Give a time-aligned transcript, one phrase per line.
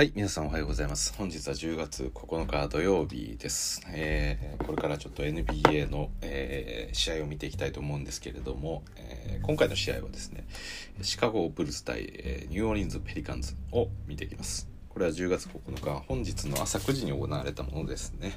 [0.00, 1.12] はい、皆さんおはようございます。
[1.18, 3.82] 本日は10月9日土曜日です。
[3.88, 10.46] えーこれからちょっと NBA の、えー試合を見ていきたいと思うんですけれども、えー今回の試合はですね、
[11.02, 14.69] シカゴブルズ対、えニューオーリンズ・ペリカンズを見ていきます。
[15.00, 18.34] これは10月9日、本日の朝9時に行われたものですね。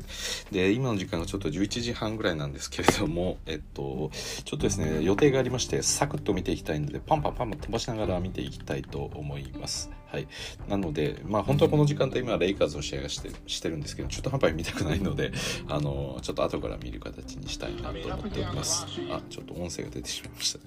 [0.50, 4.12] で、今の時間がちょっと11時半ぐらいなんですけれども、えっと、
[4.46, 9.92] ちょっとですね、予定がありまして、サクッと見ていきたいので、パンパンパンパン飛ばしながら見ていきたいと思います。
[10.08, 10.28] はい。
[10.70, 15.34] なので、まあ本当はこの時間帯今レイカーズの試合がしてしてるんですけど、ちょっと半端見たくないので、
[15.68, 18.86] あの、ちょっと後から見る形にしたいなと思っております。
[19.12, 20.64] あ、ちょっと音声が出てしまいましたね。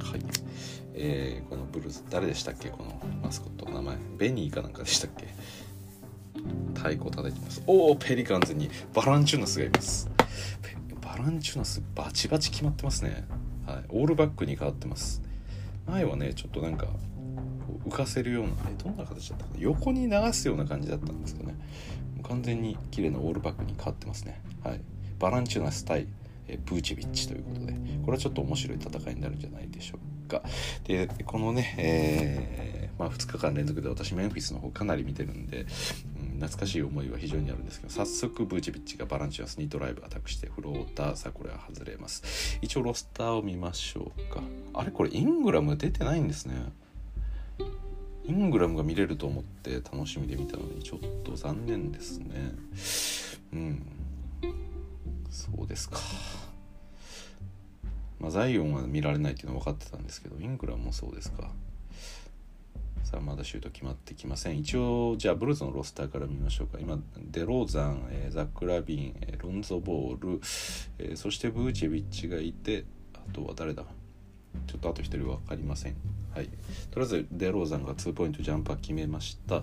[0.00, 0.20] はい。
[1.00, 2.70] えーこのブルーズ、誰でしたっけ？
[2.70, 3.96] このマスコットの名前。
[4.18, 5.28] ベニーかなんかでしたっけ？
[6.74, 7.62] 太鼓叩いてます。
[7.66, 10.10] おお、ペリカンズにバランチュナスがいます。
[11.00, 13.24] バランチュナスバチバチ決まってますね。
[13.66, 13.84] はい。
[13.88, 15.22] オールバックに変わってます。
[15.86, 16.86] 前はね、ちょっとなんか、
[17.86, 19.60] 浮かせるような、え、どんな形だったかな？
[19.60, 21.56] 横に流すような感じだったんですけどね。
[22.22, 24.40] 完全に綺麗なオールバックに変わってますね。
[24.64, 24.80] はい。
[25.18, 26.06] バランチュナス対
[26.48, 27.72] えブーチェビッチということで、
[28.04, 30.04] これはちょっと面白い戦いになるんじゃないでしょうか。
[30.84, 35.66] で、このね、えーまあ、2日間連続で私メンフィスの方かなり見てるんで、
[36.20, 42.58] うん懐かしい思いは非常にあるんですけど早速ブーチェビッチがバランチュナスにドライブアタックしてフローターさあこれは外れます。
[42.62, 44.40] 一応ロスターを見ましょうか。
[44.72, 44.92] あれ？
[44.92, 46.54] これイングラム出てないんですね。
[48.24, 52.52] イングラムが見れると思って楽しみで見たのにちょっと残念ですね。
[53.52, 53.82] うん。
[55.28, 55.98] そうですか。
[58.20, 61.50] まあザイオンは見られないっていうのは分かってたんですけどイングラムもそうですか。
[63.04, 64.58] さあまだシュート決まってきません。
[64.58, 66.78] 一応じゃあブルーズのロスターから見ましょうか。
[66.78, 66.98] 今
[67.30, 70.40] デローザン、えーザック・ラビン、えーロンゾ・ボール、
[70.98, 73.84] えーそしてブーチェビッチがいてあとは誰だ？
[74.66, 75.94] ちょっとあと一人分かりません。
[76.34, 76.48] はい。
[76.90, 79.62] とりあえずデローザンが2ポイントジャンパー決めました。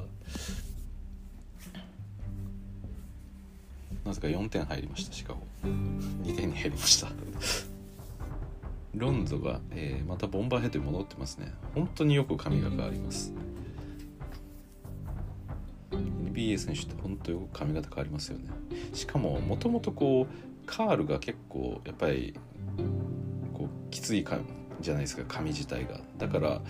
[4.04, 7.75] なぜか4点入りましたシカゴ2点に入りました。
[8.98, 11.54] ロンゾが、えーまたボンバーヘッドに戻ってますね。
[11.74, 13.34] 本当によく髪が変わります。
[15.92, 18.50] NBA 選手って本当よく髪型変わりますよね。
[18.94, 22.36] しかももともとこうカールが結構やっぱり
[23.54, 24.40] こうきついか
[24.82, 26.00] じゃないですか髪自体が。
[26.18, 26.62] だから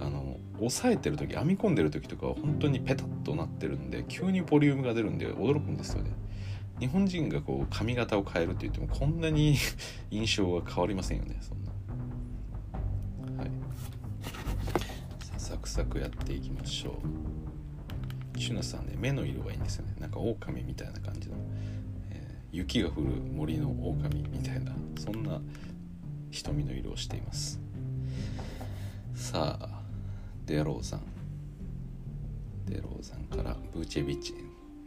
[0.00, 6.10] あの押さえてる時編み込んでる時とかは本当にペタッとなってるんで急にボリュームが出るんで驚くんですよね。
[6.80, 9.56] 日本人がこう髪型を変えるって言ってもこんなに
[10.10, 11.67] 印象が変わりませんよねそんな。
[15.78, 16.98] さあサクサクやっていきましょ
[18.34, 18.38] う。
[18.38, 19.94] シュナさんね目の色がいいんですよね。
[20.00, 21.36] なんか狼みたいな感じの、
[22.10, 24.72] えー雪が降る森の狼みたいな。
[24.98, 25.40] そんな
[26.30, 27.60] 瞳の色をしています。
[29.14, 29.82] さあ
[30.46, 31.02] デローザン
[32.66, 34.34] デローザンからブーチェビッチ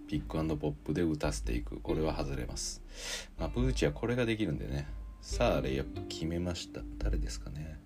[0.07, 1.79] ピックポップで打たせていく。
[1.79, 2.81] これは外れます。
[3.39, 4.87] まあブーチはこれができるんでね。
[5.21, 6.81] さあレイアップ決めました。
[6.97, 7.79] 誰ですかね。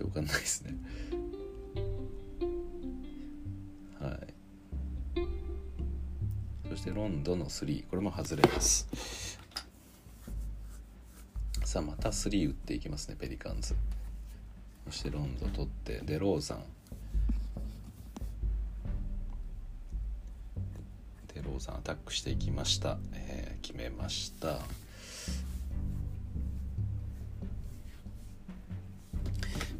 [0.00, 0.74] っと分かんないですね。
[4.00, 4.34] はい。
[6.70, 9.38] そしてロンドの3これも外れます。
[11.64, 13.74] さあまた3打っていきますねペリカンズ。
[14.86, 16.64] そしてロンド取ってデローザン。
[21.34, 24.60] デローザンアタックしていきました、えー決めました。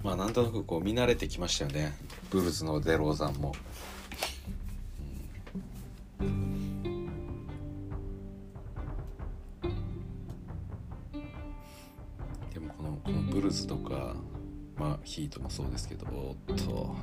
[0.02, 1.94] まあなんとなくこう見慣れてきましたよね。
[2.30, 3.52] ブルズのデローザンも、
[12.52, 14.14] でもこのこのブルズとか
[14.76, 16.96] まあヒートもそうですけどおっと。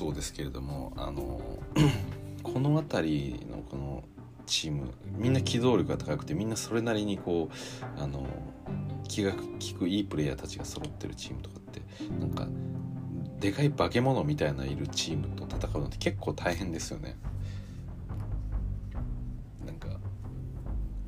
[0.00, 1.40] そうですけれどもあの
[2.42, 4.02] この辺りのこの
[4.46, 8.26] チームみんな機動力が高くてみんなそれなりにこうあの
[9.06, 11.69] 気が利くいいプレイヤーたちが揃ってるチームとかって
[12.18, 12.46] なんか
[13.40, 17.16] でかい化け物みたいないるチームと戦うのって結構大変ですよね。
[19.64, 19.88] なんか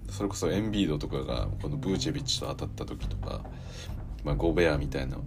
[0.09, 3.43] それこそエンビードとかがこのブーチェビッチと当たった時とか、
[4.25, 5.19] まあ、ゴベアみたいな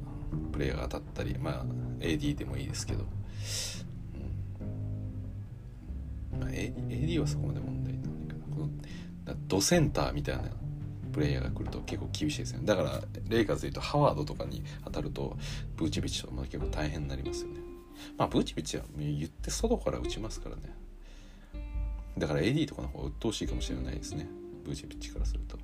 [0.51, 1.65] プレイヤーが当たったりまあ
[1.99, 3.05] AD でもいいですけど、
[6.33, 6.39] うん。
[6.39, 8.55] まあ、AD, AD はそこまで問題ないかな。
[8.55, 8.69] この
[9.25, 10.43] だドセンターみたいな
[11.15, 12.65] プレイヤーが来ると結構厳しいですよね。
[12.65, 15.37] だからレイカーズでいうとハワードとかに当たると
[15.77, 17.61] ブーチェビッチとかも結構大変になりますよね。
[18.17, 20.63] まあブーチビッチは言って外から打ちますからね。
[22.17, 24.27] だから AD とかの方が鬱陶しいかもしれないですね。
[24.65, 25.57] ブーチビッチからすると。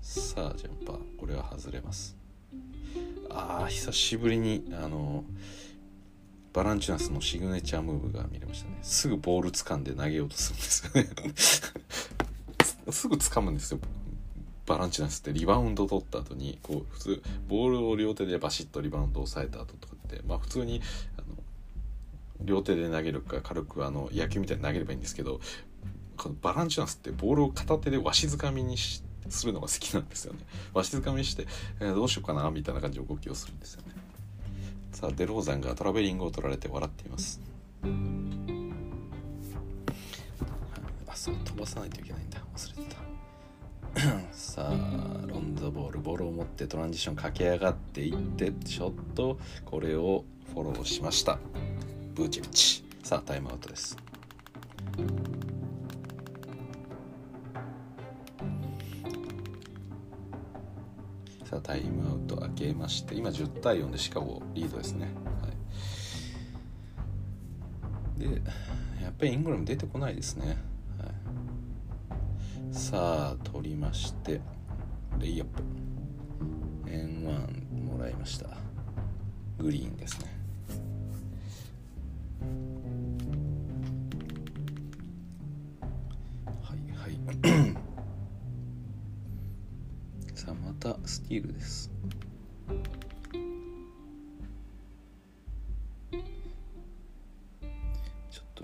[0.00, 2.16] さあジャンパーこれは外れます。
[3.30, 5.24] あー久しぶりにあの
[6.52, 8.78] バランチュナスのシグネチャームーブが見れましたね。
[8.82, 11.08] すぐボール掴んで投げようとするんですよね。
[12.92, 13.78] すぐ掴むんですよ。
[14.66, 15.32] バランチュナスって。
[15.32, 20.80] リバウンド取った後にこう普通ボールを両手でバシッとリバウンドを押さえた後とかってまあ普通に
[21.18, 21.26] あの
[22.40, 25.40] 両手で投げるか軽くあの野球みたいに投げればいいんですけど
[26.16, 27.10] このバランチュナスって。
[27.10, 30.40] ボールを片手でわしづかみにしするのが好きなんですよね。
[30.74, 31.46] わしづかみして、
[31.80, 33.94] えー、どうしようかなみたいな感じで動きをするんですよね。
[34.92, 37.40] さあデローザンがトラベリングを取られて笑っています。
[41.08, 42.38] あそう飛ばさないといけないんだ。
[42.54, 42.91] 忘れてた。
[44.32, 51.38] さあロンドボールボールを持ってトランジション駆け上がっていってちょっとこれをフォローしました。
[52.14, 52.84] ブーチェビッチ。
[53.02, 53.96] さあタイムアウトです。
[61.44, 65.08] さあタイムアウト開けまして今10対4でシカゴリードですね、
[65.42, 65.48] は
[68.16, 68.42] い、で
[69.02, 70.71] やっぱりイングラム出てこないですね。
[72.72, 74.40] さあ取りまして
[75.18, 75.62] レイアップ。
[76.86, 78.46] N1 もらいました。
[79.58, 80.32] グリーンですね。
[86.62, 87.20] はいはい。
[90.34, 91.90] さあまたスティールです。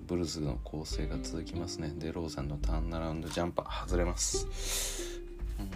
[0.06, 1.92] ブルズの構成が続きますね。
[1.98, 3.86] でローザンのターンアラウンドジャンパー。
[3.86, 4.46] 外れます、
[5.58, 5.70] うん、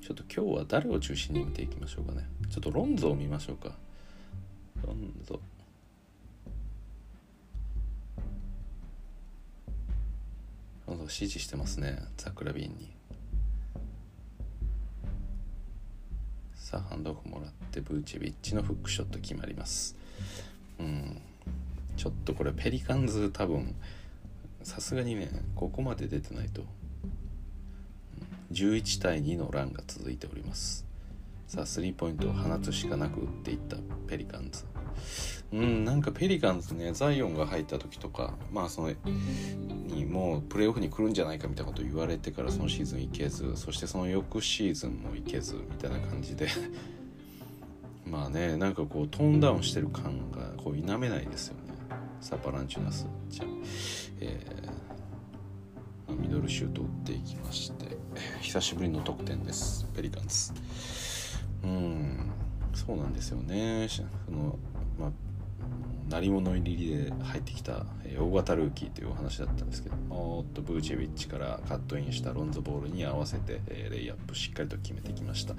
[0.00, 2.26] ちょっと今日は誰を中心に見ていきましょうかね。
[2.50, 3.74] ちょっとロンゾを見ましょうか。
[4.86, 5.38] ロンゾ。
[10.86, 11.98] ロンゾ支持してますね。
[12.16, 12.95] ザクラビンに。
[16.68, 19.94] さあハンドオフもらってブーチェビッチのフックショット決まります。
[20.80, 21.22] うん。
[21.96, 23.72] ちょっとこれペリカンズ多分
[24.64, 26.62] さすがにねここまで出てないと
[28.50, 30.84] 11対2のランが続いております。
[31.46, 33.76] さあスリーポイントを放つしかなく打っていった
[34.08, 34.64] ペリカンズ。
[35.56, 38.92] うんなんかペリカンズねザイオンが入った時とかまあその
[39.86, 46.48] にもうプレーオフに来るんじゃないかみたいなこと言われてからそのシーズン行けずそしてその翌シーズンも行けずみたいな感じで。
[48.04, 51.72] まあねなんかこうトーンダウンしてる感がこう否めないですよね。
[52.20, 53.44] サパランチュナスちゃ。
[53.44, 53.62] ん、
[54.20, 57.96] えー、ミドルシュート打っていきまして。
[58.40, 60.52] 久しぶりの得点ですペリカンズ。
[61.64, 62.30] うん
[62.76, 63.88] そうなんですよね。
[63.88, 64.58] その、
[64.98, 65.10] まあ、
[66.08, 67.84] 鳴り物入りで入ってきた
[68.18, 73.60] 大型ルーキーというお話だったんですけどおっとブーチェビッチからカットインしたロンゾボールに合わせて
[73.90, 75.54] レイアップしっかりと決めてきました。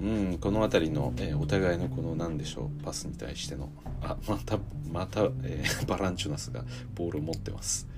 [0.00, 3.70] うんこの辺りのお互いのこの何でしょうパスに対しての
[4.02, 4.58] あまた
[4.90, 7.88] また、えー、 バランチュナスがボールを持ってます。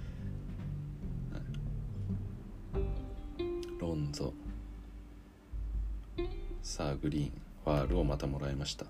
[3.79, 4.33] ロンゾ。
[6.63, 7.47] さあグリーン。
[7.67, 8.87] ファールをまたもらいました。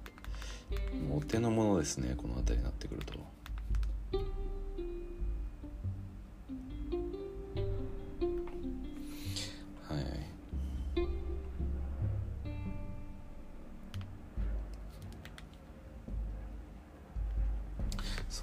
[1.09, 3.15] もうお手のものですねこの辺りになってくると。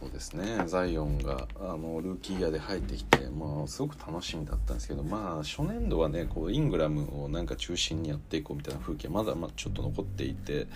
[0.03, 0.63] そうですね。
[0.65, 10.67] ザイオンがあのルーキーイヤーで入ってきて、まあ、すごく楽しみだったんですけどまあ初年度はねこうイングラムをなんか中心にやっていこうみたいな風潮まだまあちょっと残っていて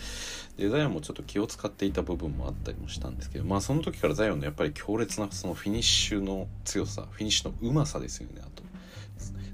[0.55, 8.63] でザイオンもちょっと気を使っていた部分もあったりもしたんですけどまあその時からザイオンのやっぱり強烈なそのフィニッシュの強さフィニッシュのうまさですよねあと。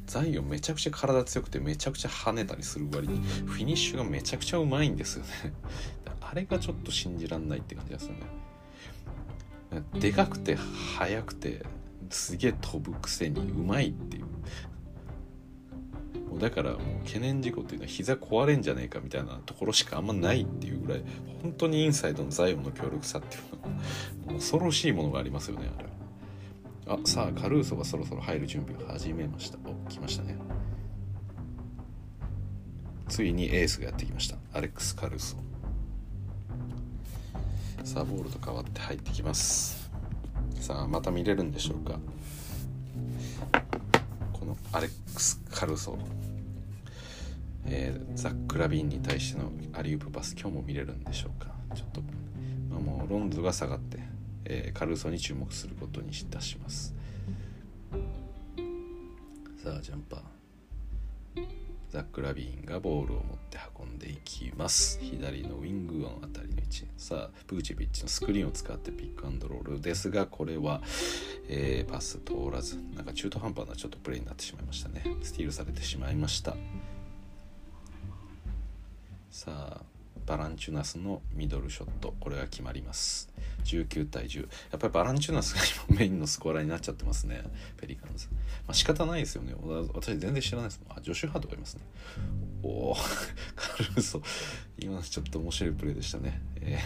[0.05, 5.53] ザイオンめちゃくちゃ体強くてめちゃくちゃ跳ねたりする割にフィニッシュがめちゃくちゃうまいんですよね。
[6.21, 8.42] あれがちょっと信じらんないって感じですよね。
[9.99, 10.55] でかくて
[10.97, 11.65] 速くて
[12.09, 14.23] すげえ飛ぶくせにうまいっていう。
[16.39, 21.03] だからもう懸念事項っていうのは膝壊れんじゃねえかみたいなところしかあんまないっていうぐらい
[21.43, 25.89] 本当にインサイドのザイオンの強力さっていうのは 恐ろしいものがありますよねあれ。
[26.85, 29.57] あさあカルーソがそろそろ入る準備を始めました。
[29.65, 30.35] お来ましたね。
[33.07, 34.37] ついにエースがやってきました。
[34.53, 35.37] アレックス・カルーソ
[37.83, 39.91] さあボールと変わって入ってきます。
[40.59, 41.99] さあまた見れるんでしょうか。
[44.31, 45.97] このアレックス・カルソ
[47.65, 51.51] えー、ザック・ラビンに対してのアリウープパス今日も見れるんでしょうか。
[51.75, 52.01] ちょっと、
[52.69, 53.99] まあ、もうロンズが下がって、
[54.45, 56.95] えー、カルソに注目することにいたします。
[59.63, 60.32] さあジャンパー。
[61.93, 64.99] ザック・ラビーンがボールを持って運んでいきます。
[64.99, 66.87] 左のウィングのあたりの位置。
[66.97, 70.81] さあプーチェビッチのスクリーンを使ってピックアンドロールですがこれは、
[71.47, 75.03] えー、パス通らずなんか中途半端なちょっとプレーになってしまいましたね。
[75.21, 76.55] スティールされてしまいました。
[79.29, 79.92] さあ
[80.25, 82.13] バランチュナスのミドルショット。
[82.19, 83.33] これが決まります。
[83.63, 87.43] 19対10やっぱりバランチュナスが今メインのスコアラーになっちゃってますね。
[87.77, 88.27] ペリカンズ、
[88.67, 89.53] まあ、仕方ないですよね。
[89.93, 90.97] 私全然知らないですもん。
[90.97, 91.81] あジョシュ・ハートがいますね。
[92.63, 92.95] おお
[93.55, 94.21] カルーソ
[94.79, 96.77] 今ちょっと面白いプレーでしたね、え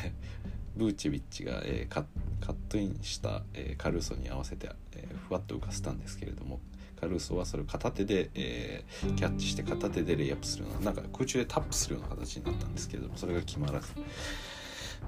[0.75, 2.01] ー、ブーチェビッチが、えー、カ
[2.41, 6.59] ットインした、えー、カルーソに合わせて、えふわっと浮かせたんですけれども。
[6.99, 13.87] カルーソはそれを片手で、えー、キャッチして片手でレイアップするようななんか空中でタップするような形になったんですけれどもそれが決まらず。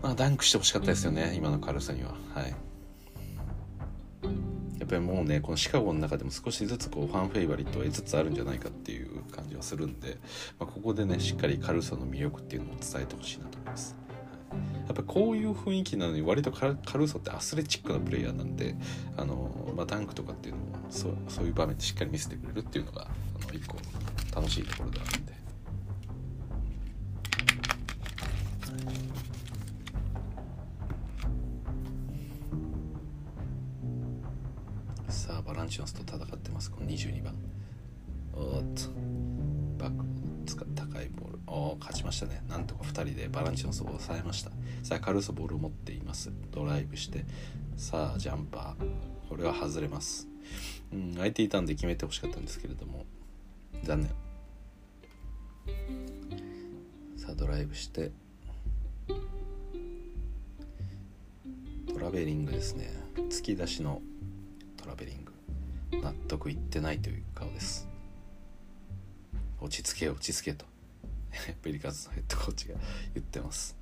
[0.01, 2.15] まあダンクしてほしかったですよね今の軽さには。
[2.33, 2.55] はい。
[4.79, 10.17] やっぱりもうねこのシカゴの中でも少しずつこうファンフェイバリットを得つつあるんじゃないかっていう感じはするんで、
[10.57, 13.95] まあ、ここでねしっかり軽さの魅力っていうのを伝えてほしいなと思います、
[14.87, 18.75] やっぱこういう雰囲気なのに割とカルーソってアスレチックなプレイヤーなんで
[19.17, 23.77] あの、まあ、ダンクとかっていうのもそうそういう場面でしっかり見せてくれるっていうのがあの一個
[24.35, 25.39] 楽しいところであるんで。
[35.09, 36.71] さあバランチュンスと戦ってます。
[36.71, 37.35] この22番。
[38.33, 38.89] おっと。
[39.77, 40.05] バック
[40.45, 41.28] 使った高いボール。
[41.51, 42.43] お勝ちましたね。
[42.47, 44.51] なんとか2人でバランチノスを抑えました。
[44.83, 46.31] さあカルーソボールを持っています。
[46.51, 47.25] ドライブして。
[47.75, 49.29] さあジャンパー。
[49.29, 50.27] これは外れます。
[50.93, 53.05] うん空いていたんで決めてほしかったんですけれども。
[53.83, 54.09] 残念。
[57.17, 58.11] さあドライブして。
[61.91, 62.91] トラベリングですね。
[63.15, 64.01] 突き出しの
[64.77, 65.33] トラベリング。
[66.01, 67.87] 納得いってないという顔です。
[69.59, 70.68] 落ち着け落ち着けと。
[71.61, 72.75] ペリカンズのヘッドコーチが
[73.13, 73.75] 言ってます。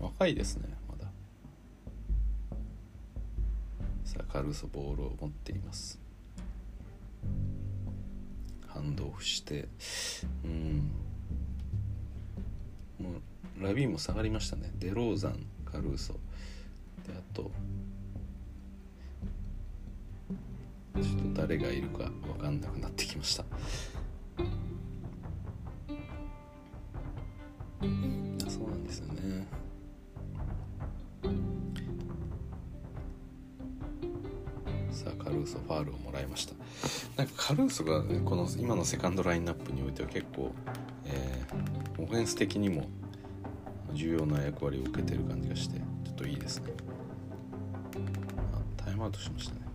[0.00, 1.10] 若いですねまだ。
[4.04, 5.98] さあカルーソボールを持っています。
[8.66, 9.68] ハンドオフして
[10.44, 10.90] うん。
[12.98, 13.10] も
[13.60, 14.70] うラビーも下がりましたね。
[14.78, 16.12] デローザンカルーソ。
[16.12, 16.18] で
[17.16, 17.50] あと
[20.96, 23.44] ちょっと誰がいるか分かんなくなってきました。
[37.78, 40.52] スが、この今のセカンドラインナップにおいては結構、
[41.04, 42.84] えー、オフェンス的にも
[43.92, 46.72] 重要な役割を受けてる感じがしてちょっといいですね。
[48.76, 49.67] タイムアウトしましたね。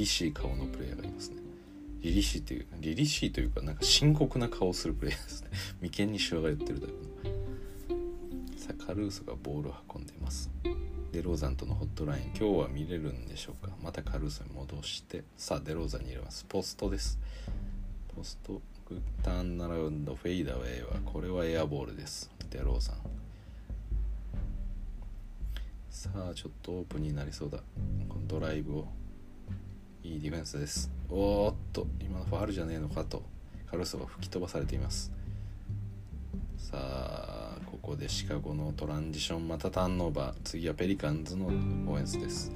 [0.00, 1.36] 々しい顔のプレイヤーがいますね。
[2.02, 5.50] 凛々しいという凛々しいというかなんか深刻な顔をするプレイヤーですね。
[5.82, 8.58] 眉間にしわが寄ってるタイプの。
[8.58, 10.50] さあカルーソがボールを運んでいます。
[11.12, 12.24] デローザンとのホットライン。
[12.26, 13.76] 今日は見れるんでしょうか？
[13.82, 15.24] またカルーソに戻して。
[15.36, 16.44] さあデローザンに入れます。
[16.48, 17.18] ポストです。
[18.16, 22.30] ポストグッターンナラウンドフェイダーウェイはこれはエアボールです。
[22.50, 22.96] デローザン。
[25.90, 27.58] さあちょっとオープンになりそうだ。
[28.08, 28.88] このドライブを。
[30.10, 30.90] いいディフェンスです。
[31.08, 33.22] おーっと今のファールじゃねえのかと。
[33.70, 35.12] カルソが吹き飛ばされています。
[36.58, 40.36] さあここでシカゴのトランジションまたターンオーバー。
[40.42, 42.50] 次はペリカンズのオフェンスです。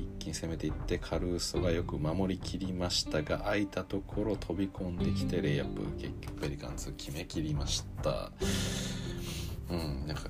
[0.00, 5.82] 一気に攻めていってカルーソがよく守りきりましたが空いたところ飛び込んできてレイアップ。
[6.02, 8.32] 結局ペリカンズ決めきりました。
[9.70, 10.28] うんなんか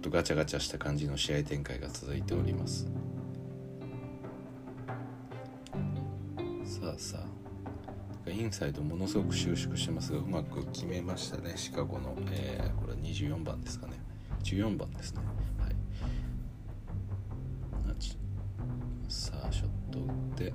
[0.00, 2.88] とガチャガチャした感じの試合展開が続いております。
[6.80, 7.18] さあさ
[8.26, 13.94] あインサイドものすごく収縮してますがうまく決めましたねシカゴの、えー、これは24番ですかね。
[14.44, 15.20] 14番ですね。
[15.58, 15.74] はい。
[19.08, 20.06] さあショット打っ
[20.36, 20.52] て。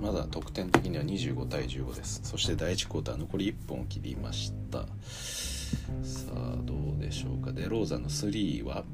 [0.00, 2.20] まだ得点的には25対15です。
[2.24, 4.80] そして第1クォーター残り1本を切りました。
[4.80, 4.86] さ
[6.34, 7.52] あどうでしょうか。
[7.52, 8.84] デローザの3は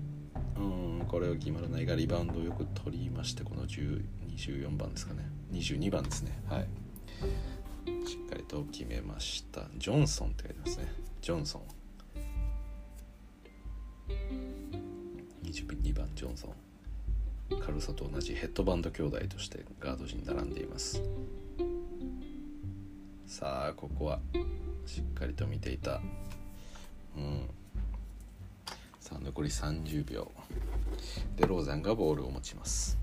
[0.59, 5.21] うんこれは決まらないがリバウンドをよく取りましてこの24番ですかね。
[5.53, 6.39] 22番ですね。
[6.49, 6.69] はい。
[8.07, 9.63] しっかりと決めました。
[9.77, 10.93] ジョンソンって書いてますね。
[11.23, 11.63] ジョンソン。
[15.45, 17.61] 22番ジョンソン。
[17.61, 21.03] カルソと同じヘッドバンド兄弟としてガード陣並んでいます。
[23.27, 24.21] さあここは
[24.87, 26.01] しっかりと見ていた。
[27.17, 27.49] うん。
[29.09, 30.31] さあ残り30秒。
[31.35, 32.99] でローザンがボールを持ちます。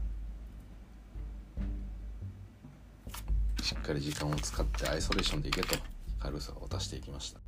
[3.64, 5.76] しっかり時間を使ってアイソレーションでいけと
[6.20, 7.40] カルーソが渡していきました。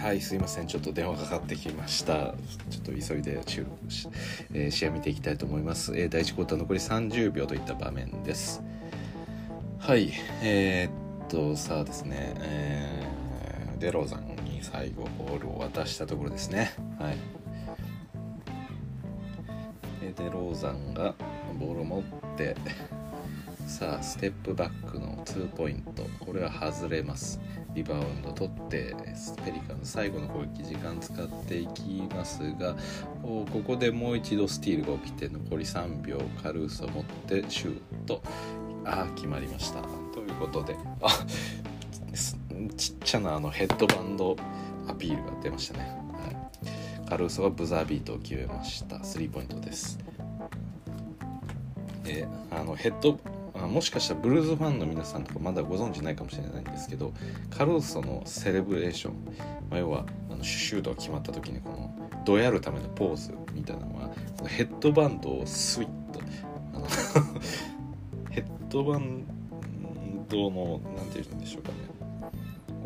[0.00, 0.66] はいすいません。
[0.66, 2.34] ちょっと電話かかってきました。
[2.70, 4.08] ちょっと急いで収録し、
[4.54, 8.62] えー、試合見ていきたいと思います、えー、第1クォーター残り30秒といった場面です。
[9.86, 16.72] はいえー、っとさあですね、えー、デローザンに最後ボールを渡したところですね。
[16.98, 17.16] はい。
[20.00, 21.14] デローザンが
[21.60, 22.02] ボールを持っ
[22.34, 22.56] て
[23.66, 26.02] さあステップバックの2ポイント。
[26.18, 27.38] これは外れます。
[27.74, 28.96] リバウンド取って
[29.44, 32.74] ペリカの最後の攻撃時間使っていきますが
[33.22, 38.22] ここでもう一度スティールが起きて残り3秒カルーソ持ってシュート。
[38.84, 39.80] ああ決まりました。
[40.12, 40.76] ということで。
[41.02, 41.08] あ
[42.76, 44.36] ちっちゃなあのヘッドバンド
[44.86, 46.30] アピールが出ましたね、は
[47.06, 49.02] い、カルーソがブザービートを決めました。
[49.02, 49.98] スリーポイントです。
[52.04, 53.18] であのヘッド
[53.54, 57.12] あもしかしたらブルーズファンの皆さんとかまだご存知ないかもしれないんですけど
[57.50, 59.14] カルーソのセレブレーション、
[59.70, 66.20] まあ、要はあのシュートが決まった時にこのどやるためのポーズみたいなのはこのヘッドバンドをスイッと
[66.74, 66.86] あの
[68.74, 69.24] ヘッドバン
[70.28, 71.76] ドの何て言うんでしょうかね。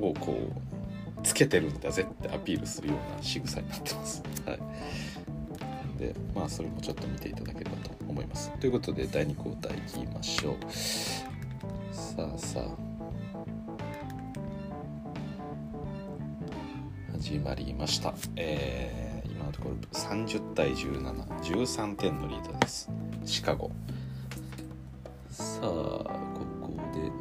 [0.07, 4.23] をこうつけてるんだぜってアピールするような仕草になってます。
[4.45, 4.59] はい。
[5.99, 8.51] でまあそれもちょっと見ていただければと思います。
[8.61, 10.57] ということで第2交代いきましょう。
[11.91, 12.65] さあさあ。
[17.13, 18.13] 始まりました。
[18.37, 22.91] えー、今のところ30対1713点のリードです。
[23.25, 23.71] シカゴ。
[25.39, 26.05] さあこ
[26.61, 27.13] こで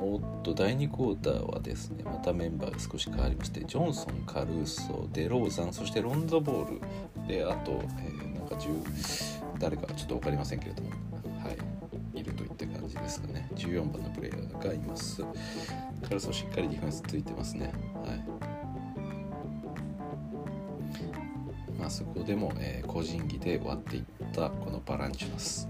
[0.00, 11.76] おっと第2クォーターはですねまたメンバーが少し変わりましてジョンソンカルーソデローザンそしてロンゾボールであと、えー、なんか10誰かちょっと分かりませんけれどもはい
[12.20, 13.46] いるといった感じですかね。
[13.56, 15.22] 14番のプレイヤーがいます。
[15.22, 17.72] カルーソしっかりディフェンスついてますね。
[18.04, 18.24] はい。
[21.78, 25.68] まあそこでも、えー、個人技で割っていったこのバランチュナス。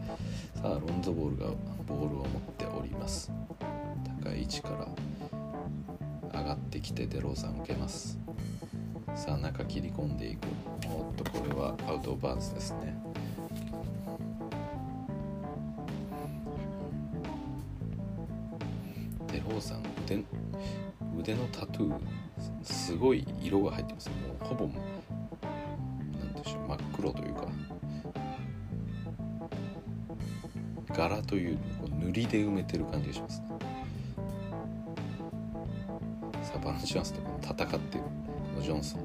[0.56, 1.50] さあロンゾボールが
[1.86, 3.30] ボールを持っております。
[4.22, 8.18] 高い位置から上がってきてデローザン受けます。
[9.14, 10.46] さあ中切り込んでいく。
[10.88, 12.98] おっとこれはアウトバーンズですね。
[19.30, 20.24] デローザン腕
[21.18, 21.98] 腕のタトゥー
[22.62, 24.08] すごい色が入ってます。
[24.08, 27.46] もうほぼ何でしょう真っ黒というか。
[30.96, 33.46] 柄というこう塗りで埋めてる感じがしますね。
[36.42, 38.11] サバンチャンスと戦ってるこ
[38.56, 39.04] のジョンソン。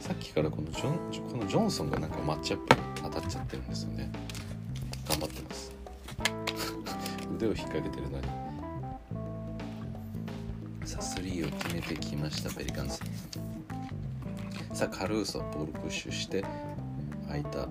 [0.00, 4.10] さっきからこのジョンこのジョンソンがなんかマッチアップ当たっちゃってるんですよね。
[5.08, 5.72] 頑張ってます。
[7.36, 8.26] 腕を引っ掛けてるのに。
[10.84, 12.98] さあ3を決めてきましたペリカンズ。
[14.74, 16.44] さあカルーソボールプッシュして
[17.28, 17.68] 空いた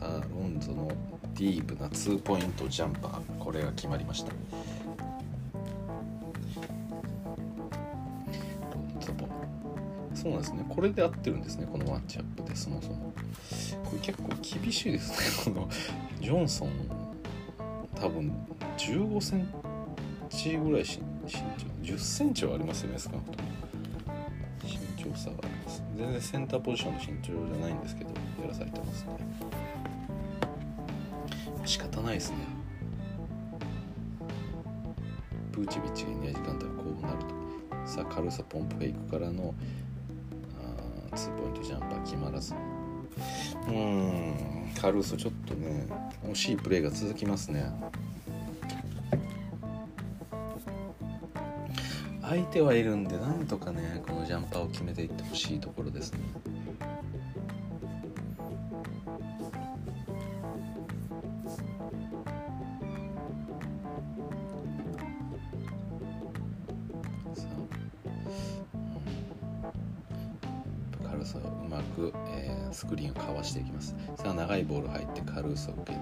[0.00, 0.88] さあロンゾの
[1.34, 3.38] ディープな2ポイントジャンパー。
[3.38, 4.32] これが決まりました。
[10.14, 10.64] そうなんですね。
[10.68, 11.66] これで合ってるんですね。
[11.70, 13.12] このマッチアップでそもそも。
[13.84, 15.52] これ結構厳しいですね。
[15.54, 15.68] この
[16.18, 16.70] ジョンソン
[17.94, 18.32] 多分
[18.78, 19.46] 15セン
[20.30, 21.02] チぐらい身
[21.84, 23.48] 長10センチはありますよね少なくとも。
[24.64, 25.82] 身長差があります。
[25.94, 28.10] 全然センターポジションの身長じゃないんですけど
[28.42, 29.10] やらされてますね。
[31.70, 32.38] 仕方ないですね。
[35.52, 37.88] プーチビッチがいない時間帯はこうなると。
[37.88, 39.54] さあ軽さポンプフェイクからの
[41.14, 42.54] ツーポイントジャンパー決まらず。
[43.68, 45.86] うんカルーソちょっとね
[46.24, 47.64] 惜しいプレーが続きますね。
[52.20, 56.18] 相手はいるんでなんとかねこのジャンパーを決めていってほしいところですね。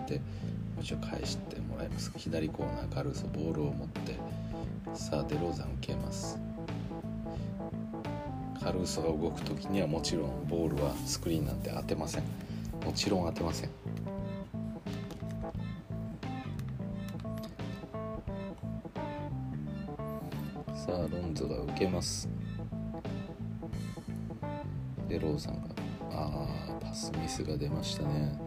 [0.09, 0.23] ても
[0.81, 4.17] う一度返してもらいます左コーナーカルーソボールを持って
[4.95, 6.39] さあデローザン受けます。
[8.61, 12.23] カルーソが動く時にはもちろんボールはスクリーンなんて当てません。
[12.85, 13.71] もちろん当てません。
[20.75, 22.29] さあロンゾが受けます。
[25.09, 25.69] でローさんが
[26.11, 28.39] ああパスミスが出ましたね。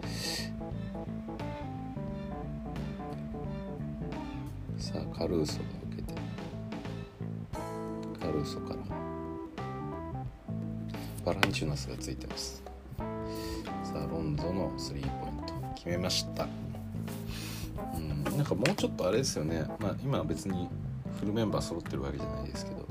[4.91, 6.13] さカルーソが受けて。
[8.19, 8.79] カルーソから。
[11.25, 12.61] バランチュナスがついてます。
[12.97, 13.05] さ
[13.95, 15.53] あロンゾのスリーポイント。
[15.75, 16.47] 決めました。
[17.95, 19.65] うんなんかもうちょっとあれですよね。
[19.79, 20.67] まあ今は別に
[21.19, 22.87] フルメンバー揃ってるわけじゃないですけど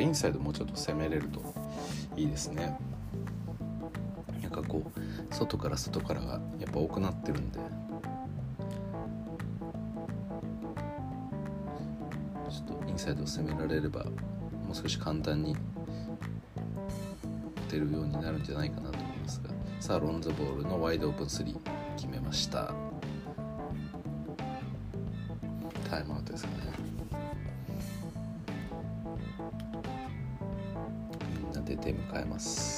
[0.00, 1.40] インサイドもうちょっと攻めれると
[2.16, 2.76] いいですね。
[4.42, 7.60] なんかこう外から外からがやっぱ多くなってるんで。
[12.54, 14.10] ちょっとインサイドを攻められればも
[14.72, 15.56] う少し簡単に
[17.68, 21.58] 打てるようになるんじゃないかなと思いますがさあロンズボールのワイドオープン3
[21.96, 22.72] 決めました。
[25.90, 26.72] タイムアウトですかね。
[31.42, 32.73] みんな出て迎えます。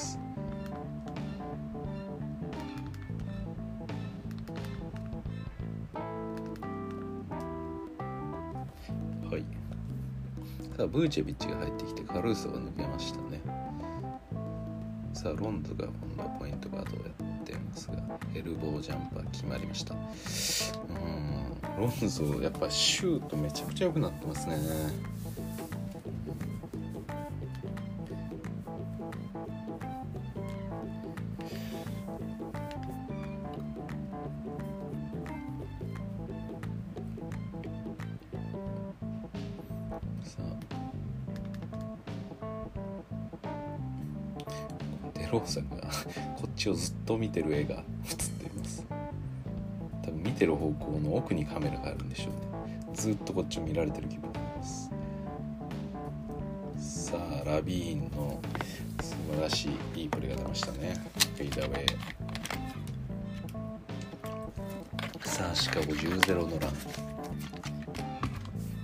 [10.97, 13.39] ブーチェビッチが入ってきてカルーソが抜けましたね。
[15.13, 17.97] さあロンドが今度はポイントガードをやってますが
[18.33, 19.93] エルボージャンパー決まりました。
[19.93, 20.01] うん
[21.79, 24.57] ロンゾやっぱシュートめちゃくちゃ良くなってますね。
[46.69, 47.83] をずっと見てる絵が映っ
[48.15, 48.85] ています。
[50.03, 52.33] 多分見てる方向の奥にカメラがあるんでしょう
[52.67, 52.79] ね。
[52.93, 54.89] ずっとこっちを見られてる気分になります。
[57.11, 58.39] さあラビーンの
[59.01, 60.93] 素晴らしいいいプレーが出ましたね。
[61.35, 61.87] フェイダーウェイ。
[65.27, 66.71] さあシカゴ10-0のラン。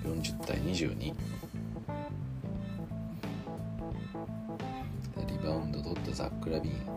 [0.03, 1.13] 40対22リ
[5.43, 6.92] バウンド取ったザック・ラビーン。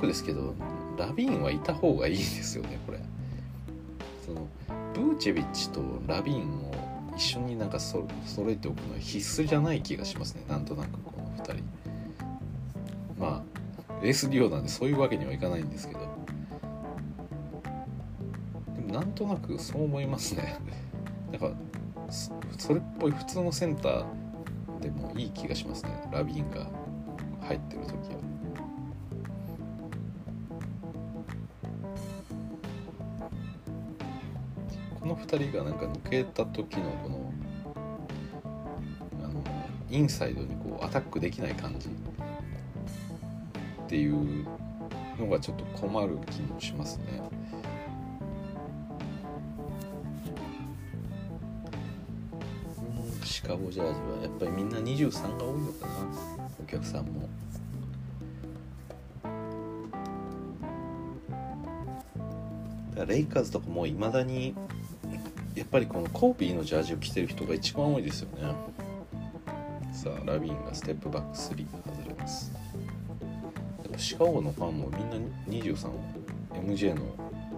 [0.00, 0.54] くですけど
[0.96, 3.00] ラビーンはいた方がいいですよねこれ。
[4.24, 4.46] その
[4.94, 6.74] ブーチェビッチとラビーンを
[7.16, 11.64] 一緒になんかそ揃えておくのは必須じゃない気がしますねなんとなくこの2人。
[13.18, 16.00] まあレース利用なんでそういうわけにはいかないんですけど。
[18.74, 20.56] でもなんとなくそう思いますね。
[21.30, 21.52] なんか
[22.10, 24.04] そそれっぽい普通のセンター
[24.80, 26.66] でもいい気がしますねラビーンが
[27.42, 28.29] 入ってる時は。
[35.38, 37.32] 人がなんか抜けた時のこの
[39.24, 39.44] あの
[39.90, 41.92] インサイドにこうアタックできない感じっ
[43.88, 44.46] ていう
[45.18, 47.20] のがちょっと困る気もしますね。
[53.24, 55.92] シカゴジャージはやっぱりみんな23が多いのかな
[56.62, 57.28] お客さんも
[63.06, 64.54] レイカーズとかもいまだに
[65.70, 68.54] ぱりこのコービーのジャージを着てる人が一番多いですよね。
[69.92, 72.52] さあラビーンがステップバック3外れます。
[72.52, 75.16] やっぱシカゴのファンもみんな
[75.48, 77.02] 23MJ の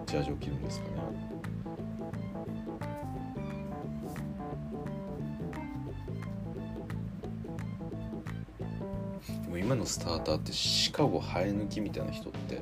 [0.05, 0.93] ジャージを着るんですかね。
[9.43, 12.61] でも今のスターターってシカゴ生え抜きみたいな人って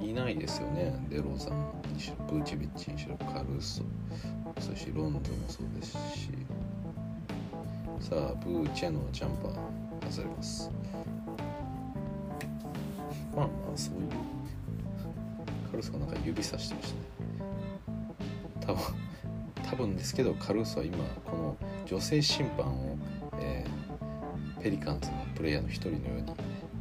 [0.00, 0.96] いないですよね。
[1.08, 3.82] デローザンにしろブーチビッチにしろカルーソ。
[4.60, 6.30] そしロンドンもそうですし。
[8.00, 10.70] さあブーチェのジャンパー外れます。
[13.34, 14.08] まあまあそういう
[15.70, 17.06] カルーソがなんか指さしてましたね。
[18.60, 18.82] 多分
[19.70, 22.96] 多分ですけどカルーソは今この女性審判を、
[23.40, 23.80] えー
[24.62, 26.34] ペリカンズのプレイヤーの一人のように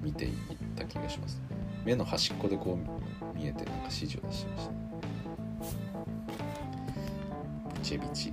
[0.03, 0.33] 見ていっ
[0.75, 1.41] た気がします。
[1.85, 4.73] 目の端っこでこう見えてなんか指示を出してました。
[4.73, 8.31] チェビチ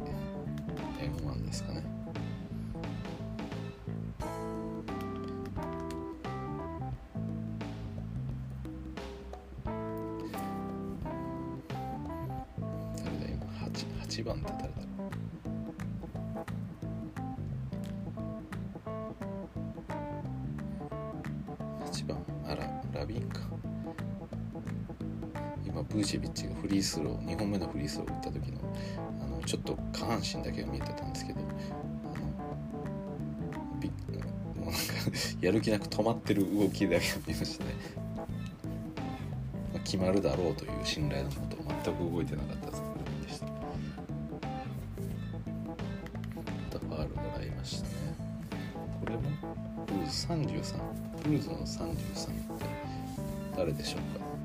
[30.26, 31.42] と下半身だけが見えてたんですけどあ
[32.18, 33.94] のびも
[34.62, 34.78] うなんか
[35.40, 37.70] やる気なく止まってる動きだけが見えましたね、
[38.14, 38.24] ま
[39.76, 42.82] あ、決まるだろうという信頼のもと全く動いてなかったです
[43.26, 43.52] でしたま
[46.70, 47.94] たファールもらいましたね。
[49.00, 49.22] これも？
[49.86, 50.76] ブルーズ33
[51.22, 52.64] ブルーズの33って
[53.56, 54.35] 誰でしょうか？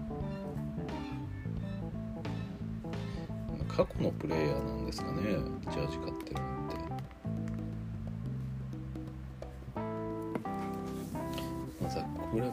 [3.82, 6.76] 過去のプレイヤーなんですかねジャージ買ってるのって。
[11.82, 12.52] まあざっくらび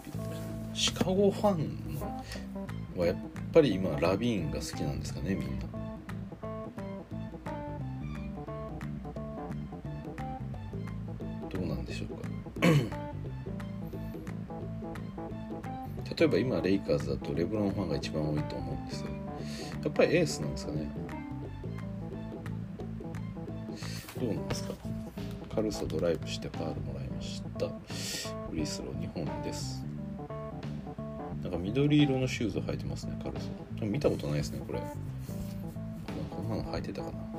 [0.72, 2.24] シカゴファンの
[2.96, 3.16] はやっ
[3.52, 5.66] ぱり今ラビーンが好きなんですかねみんな。
[11.50, 12.22] どうなんでしょうか。
[16.18, 19.08] 例えば今レイカーズだとレブロンファンが一番多いと思うんですよ。
[19.84, 20.90] やっぱりエースなんですかね。
[24.18, 24.74] どうなんですか。
[25.54, 27.68] カルソドライブしてファールもらいました。
[27.68, 27.72] フ
[28.56, 29.84] リースロー2本です。
[31.42, 34.80] なんか緑色のシューズ履いてますねカルソ見たことないですねこれ。
[36.30, 37.37] こんなの履いてたかな。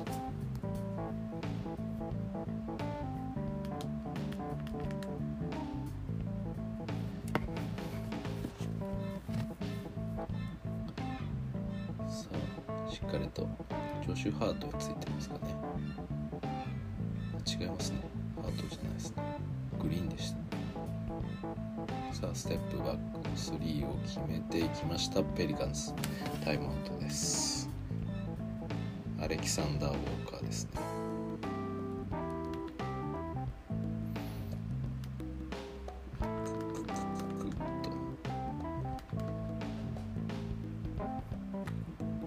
[29.50, 30.70] サンダー・ウォーカーですね。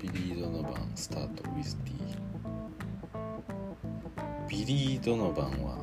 [0.01, 1.93] ビリー・ドノバン start with D
[4.49, 5.77] ビリー・ドノバンは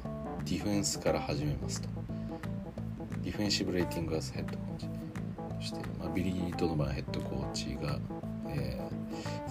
[0.44, 1.88] ディフェンスから始めますと。
[3.22, 4.86] Defensive rating as head coach。
[5.59, 7.98] そして、まあ、ビリー・ドノバンヘッドコーチが、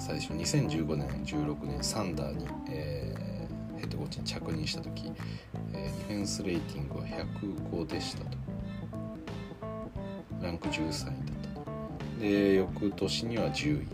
[0.10, 3.30] 最初2015年16年サンダーに、えー
[3.80, 5.14] ヘッドコーチに着任した時、
[5.72, 8.38] えーディフェンスレーティングは105でしたと。
[10.42, 11.14] ランク13位だっ
[11.54, 12.20] たと。
[12.20, 13.88] で翌年には10位。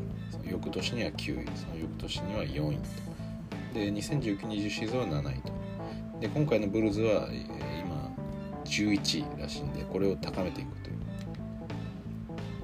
[0.49, 1.45] 翌年には9位。
[1.57, 2.81] その翌年には4位と。
[3.73, 5.51] で2019-20シーズンは7位と。
[6.21, 7.45] で今回のブルーズは、えー
[7.81, 8.09] 今
[8.63, 10.95] 11位らしいんでこれを高めていくという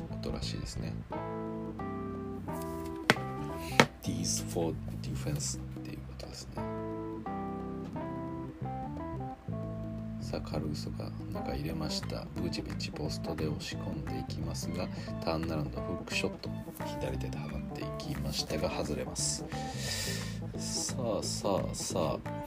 [0.10, 0.94] ことらしいですね。
[4.20, 6.64] Is for defense っていうことですね。
[10.20, 12.26] さあカルーソが中入れました。
[12.36, 14.88] ブーチェビッチポストで押し込んでいきますが
[15.24, 16.50] ターンアラウンドフックショット
[16.86, 19.46] 左手で放っていきましたが外れます。
[20.58, 22.41] さあさあさあ。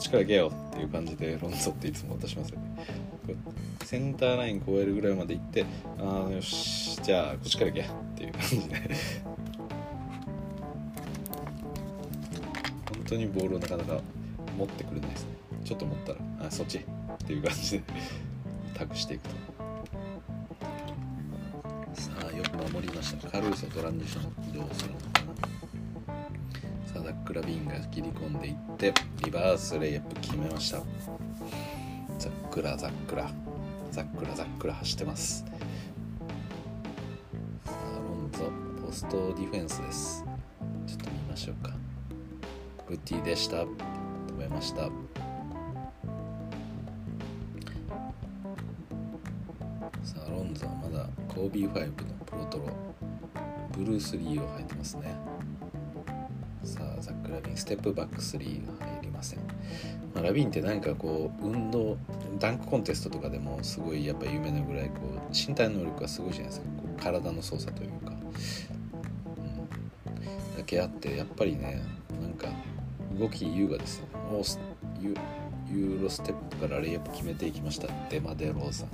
[0.00, 2.86] っちから行けよっていう感じでロンゾっていつも渡しますよね
[3.84, 5.66] センターライン越えるぐらいまで行って
[5.98, 7.84] ああよしじゃあこっちから行けっ
[8.16, 8.76] ていう感じで。
[12.90, 14.00] 本当にボールをなかなか
[14.56, 15.30] 持ってくれないですね。
[15.64, 16.82] ちょっと持ったらあそっちっ
[17.26, 17.82] ていう感じで
[18.74, 19.34] 託していくと。
[21.94, 23.28] さあよく守りました。
[23.28, 26.14] カルーソトランジション移動するのかな
[26.86, 30.78] さあザック・ラビーンが切り込んでいってリバースレイアップ決めました。
[32.18, 33.30] ザックラザックラ
[33.92, 35.44] ザックラザックラ走ってます。
[37.66, 38.50] さあロンゾ
[38.86, 40.24] ポストディフェンスです。
[40.86, 41.74] ちょっと見ましょうか。
[42.88, 43.64] グッティでした。
[43.64, 43.68] 止
[44.38, 44.84] めました。
[44.84, 44.90] さ
[50.26, 51.92] あロンゾはまだコービー5の
[52.24, 52.64] プロトロ。
[53.72, 55.14] ブルース・リーを履いてますね。
[56.70, 59.40] さあザック・ラビンステップバック3が入りません、
[60.14, 61.98] まあ、ラビンって何かこう運動
[62.38, 66.66] ダンクコンテストとかでもすごいやっぱ有名なぐらいこう身体能力がすごいじゃないですか。
[66.66, 68.12] こう体の操作というか、
[69.36, 71.82] うん、だけあってやっぱりね
[72.22, 72.46] なんか
[73.18, 74.06] 動き優雅ですよ。
[74.30, 74.42] もう
[75.02, 77.88] ユーロステップからレイアップ決めていきました。
[78.10, 78.86] デマデローザ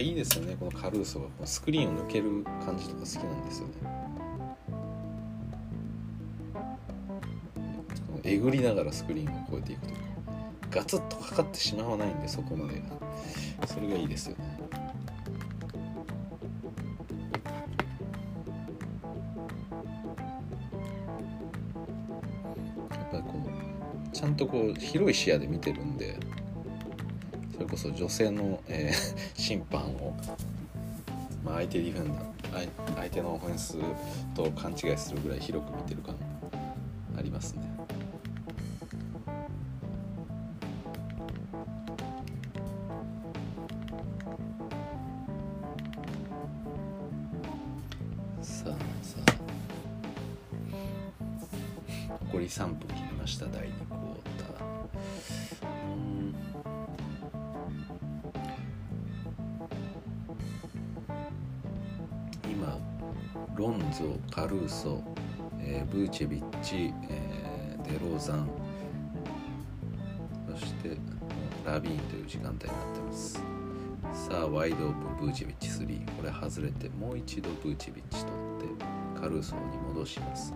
[0.00, 0.56] ぱいいですよね。
[0.58, 3.74] このカルーソがこのスクリーンを抜ける感じとか好きなんですよね。
[8.22, 10.00] えぐりながらスクリーンを越えていくとか。
[10.70, 12.80] ガツッとかかってしまわないんでそこまで。
[13.60, 14.58] がそれがいいですよね。
[22.90, 23.32] やっぱりこ
[24.12, 26.18] うちゃんとこう広い視野で見てるんで。
[27.70, 30.16] こそ女性の、えー、審判を、
[31.44, 33.76] まあ、相手ディフェンダー相手のオフェンス
[34.34, 36.16] と勘違いするぐらい広く見てる感
[37.16, 37.69] ありますね。
[64.70, 65.02] ソ、
[65.58, 68.48] えーブーチェビッチ、えーデローザン。
[70.56, 70.96] そして
[71.64, 73.34] ラビーンという時間帯になってます。
[74.12, 78.32] さあワイドオープンブーチェビッチ3これ外れてもう一度ブーチェビッチ取
[78.72, 78.84] って
[79.20, 80.54] カルーソに戻します。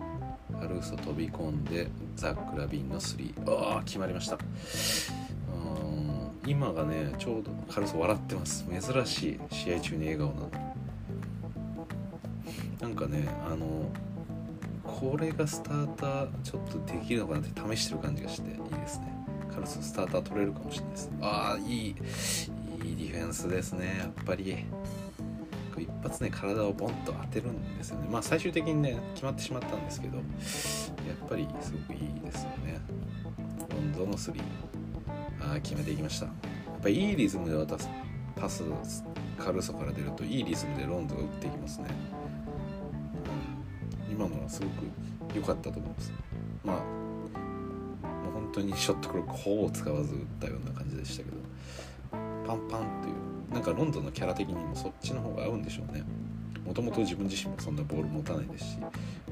[0.53, 4.35] カルーソ飛び込んでザック・ラビーンの3ああ決まりました。
[4.35, 4.41] うん
[6.47, 8.65] 今がねちょうどカルーソ笑ってます。
[8.69, 10.64] 珍しい試合中に笑顔なの
[12.95, 13.91] なんかねあの
[14.83, 19.13] これがスターターちょっとできるのかなって試してる感じがしていいですね。
[19.53, 21.11] カルソスターター取れるかもしれないです。
[21.21, 23.97] ああいいいいディフェンスですね。
[23.99, 24.65] やっぱり。
[25.77, 28.07] 一発ね体をボンと当てるんですよね。
[28.09, 32.79] まあ最終的にね決まってしまったんですけどやっぱりすごくいいですよね。
[33.69, 34.41] ロンドンの3
[35.41, 36.27] あー決めていきました。
[36.27, 37.89] やっぱいいリズムで渡す。
[38.37, 38.63] パス
[39.37, 41.87] カルソから出るといいリズムでロンドンが打っていきますね。
[44.45, 46.11] はすごく良かったと思います。
[46.63, 51.37] まあもう本当にショットクロックほぼ使わず打ったような感じでしたけど
[52.47, 56.03] パンパンっていうなんかロンドンのキャラ的にもそっちの方が合うんでしょうね。
[56.65, 58.77] もともと自分自身もそんなボール持たないですし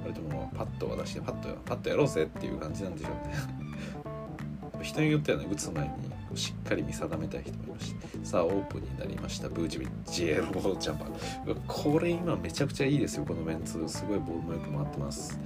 [0.04, 4.84] 割ともうパッと渡してパッとパッとやろうぜっていう感じなんでしょうね。
[4.84, 13.84] 人によってはね打つ前にしっかり見定めたい人もいましたさあオープンになりましたブーチビッチエロージャパーうわこれ今めちゃくちゃいいですよこのメンツ。
[13.88, 15.40] すごいボールもよく回ってます。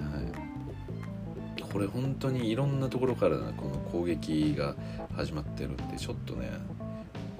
[0.00, 0.20] は
[1.58, 1.62] い。
[1.62, 4.74] これ本当にいろんなところからこの攻撃が
[5.14, 6.50] 始まってるんでちょっとね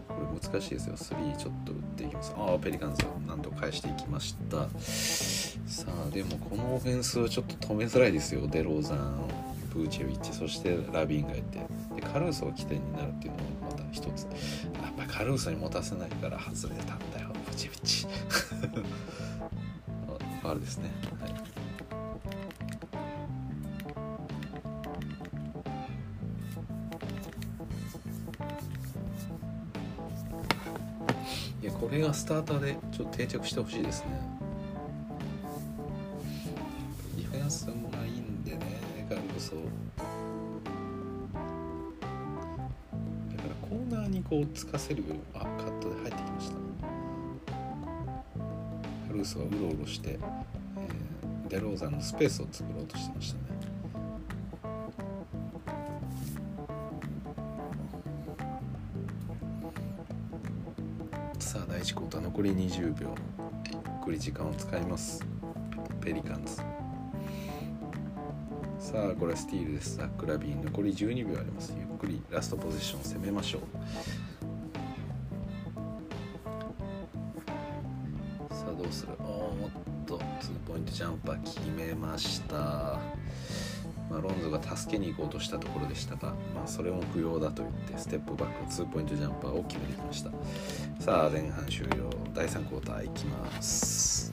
[0.08, 0.96] これ難しいですよ。
[0.96, 2.34] 3ちょっと打っていきます。
[2.36, 4.68] ああペリカンズなんと返していきました。
[4.78, 9.39] さあでもこのオフェンスはちょっと止めづらいですよデローザン。
[9.72, 11.58] ブーチェビッチそしてラビンがいて
[11.94, 14.24] でカルーソが起点になるっていうのもまた一つ。
[14.24, 14.30] や
[14.90, 18.06] っぱカルーソに持たせないから外れたんだよブーチェビッチ。
[20.42, 20.90] ファウルですね。
[21.20, 21.30] はい。
[31.62, 34.39] いやこれがスターターでちょっと定着してほしいですね。
[44.30, 46.54] コーナーにこうつかせるようあカットで入ってきました。
[49.08, 50.50] カルーソがうろうろして、えー
[51.50, 53.42] デローザンのスペースを作ろうとしてましたね。
[61.40, 63.08] さあ第1クォーター残り20秒。
[63.08, 63.12] ゆ
[64.00, 65.26] っくり時間を使います。
[66.00, 66.54] ペリカンズ。
[68.78, 69.96] さあこれはスティールです。
[69.96, 70.64] ザック・ラビーン。
[70.66, 71.74] 残り12秒あります。
[71.76, 73.62] ゆっくりラストポジションを攻めましょう。
[84.80, 90.30] 助けに行こうとしたところでしたが、まあ、それも不要だと言ってステップバックツーポイントジャンパーを決めてきました。
[90.98, 92.08] さあ前半終了。
[92.34, 94.32] 第3クォーターいきます。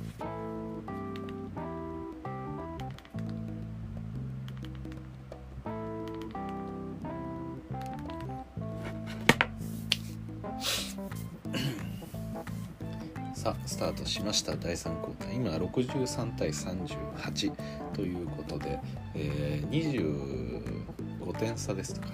[13.34, 14.56] さあスタートしました。
[14.56, 15.34] 第3クォーター。
[15.36, 17.52] 今63対38
[17.98, 18.80] ということで、
[19.16, 20.62] えー、
[21.20, 22.08] 25点差ですとか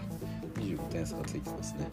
[0.56, 1.90] 25点差がついてますね。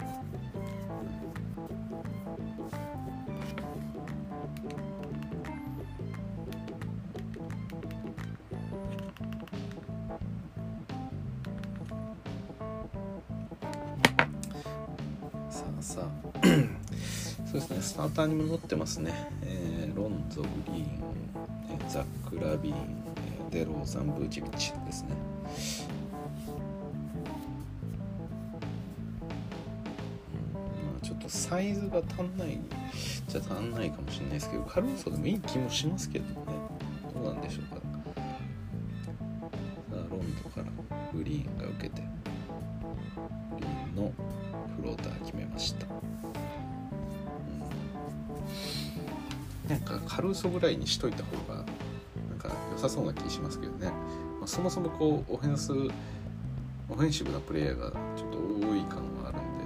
[15.80, 16.11] さあ
[17.51, 17.82] そうですね。
[17.82, 19.12] スターターに戻ってますね、
[19.43, 23.10] えー、ロンゾグリーン、ザック・ラビーン、
[23.53, 25.09] えー、デローザン・ブーチビッチですね。
[30.51, 30.59] ま
[31.03, 32.59] あちょっとサイズが足んない
[33.29, 36.35] じゃ足んないかもしれないですけど軽さでもいい気もしますけどね。
[37.15, 37.77] どうなんでしょうか。
[37.77, 37.83] さ
[39.93, 40.67] あロンゾから
[41.13, 42.09] グリーンが受けてグ
[43.61, 44.13] リーンの
[44.77, 45.89] フローター決めました、う
[49.67, 51.60] ん、なんか軽さぐらいにしといた方が
[52.81, 53.89] さそうな気しますけどね、
[54.39, 59.64] まあ、そもそもこうオフェンスオフェンシブなプレイヤーがちょっと多い感があるんで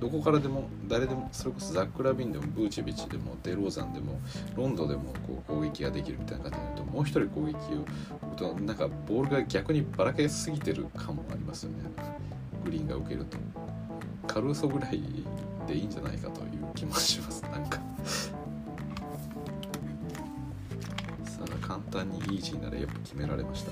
[0.00, 4.20] どこからでも誰でもそれこそザック・ラビンでもブーチェビチでもデローザンでも
[4.56, 11.76] ロンドでもこう攻撃ができるみたいな感じになるともう一人攻撃をとなんかボールが逆にばらけすぎてる感もありますよね。
[12.64, 13.38] グリーンが受けると。
[14.26, 15.00] カルーソぐらい
[15.66, 17.43] でいいんじゃないかという気もします
[22.34, 23.70] イージーならやっぱ決められました。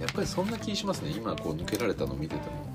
[0.00, 1.10] やっぱりそんな気しますね。
[1.10, 2.72] 今こう抜けられたの見てても。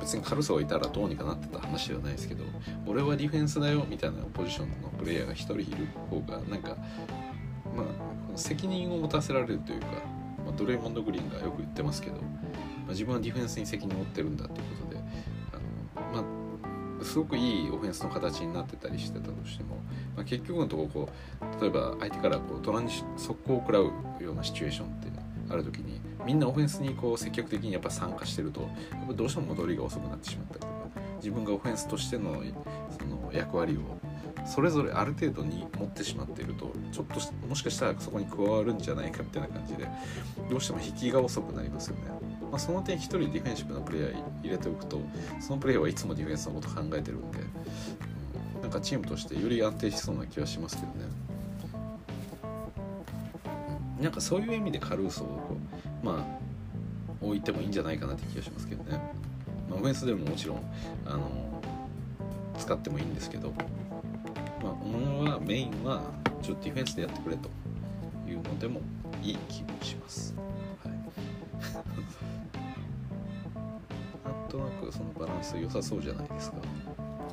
[0.00, 2.44] 別に軽さがいたらどうにかなってた話ではないですけど。
[2.86, 6.76] 俺はディフェンスだよみたいなポジションのプレイヤーが1人いる方がなんか
[7.76, 7.86] まあ
[8.36, 9.86] 責任を持たせられるというか、
[10.44, 12.20] まあ、ドレイモンド・グリーンがよく言ってますけど、ま
[12.88, 14.81] あ、自分はディフェンスに責任を負ってるんだということ、
[17.12, 19.76] すごくいいオフェンスの形になってたりしてたとしても、
[20.16, 21.08] まあ、結局のところこ
[21.58, 25.12] う例えば相手からこうトランジ速攻を食らうようなシチュエーションって
[25.50, 28.66] ある時にみんなオフェンスにこう積極的にやっぱ参加してるとや
[29.04, 30.72] っぱどうしても戻りが遅くなってしまったりとか
[31.16, 32.42] 自分がオフェンスとしての
[32.98, 39.86] その役割をそれぞれある程度に持ってしまっているとちょっともしかしたらそこに加わるんじゃないかみたいな感じで
[40.48, 42.02] どうしても引きが遅くなりますよね、
[42.52, 45.00] まあ、その点1人ディフェンシブなプレイヤー入れておくと
[45.40, 47.38] そのプレイヤーはいつもディフェンスのこと考えてるんで、
[48.56, 50.94] うん、なんかチームとしてより安定しそうな気はしますけどね、
[53.96, 55.56] うん、なんかそういう意味でカルーソをこ
[56.02, 58.98] うまあ置いてもいいんじゃないかなって気がしますけどね、
[59.70, 60.58] まあ、オフェンスでももちろん
[61.06, 61.30] あの
[62.58, 63.52] 使ってもいいんですけど
[64.62, 66.00] まあ、ものはメインは
[66.40, 67.50] ちょっとディフェンスでやってくれと
[68.28, 68.80] いうのでも
[69.22, 70.34] いい気もします。
[70.84, 70.94] はい、
[74.24, 76.56] なんとなくそのバランス良さそうじゃないですか。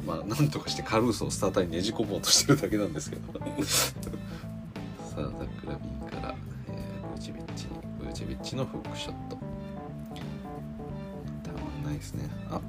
[0.05, 3.33] まあなんとかしてカルーソをスターターにねじ込もうとしてるだけなんですけど。
[3.33, 3.41] さ
[5.17, 6.35] あザック・ラビンから、
[6.67, 9.37] えー、ブーチビッチにブチビッチのフックショット。
[11.43, 12.29] たまんないですね。
[12.49, 12.61] あ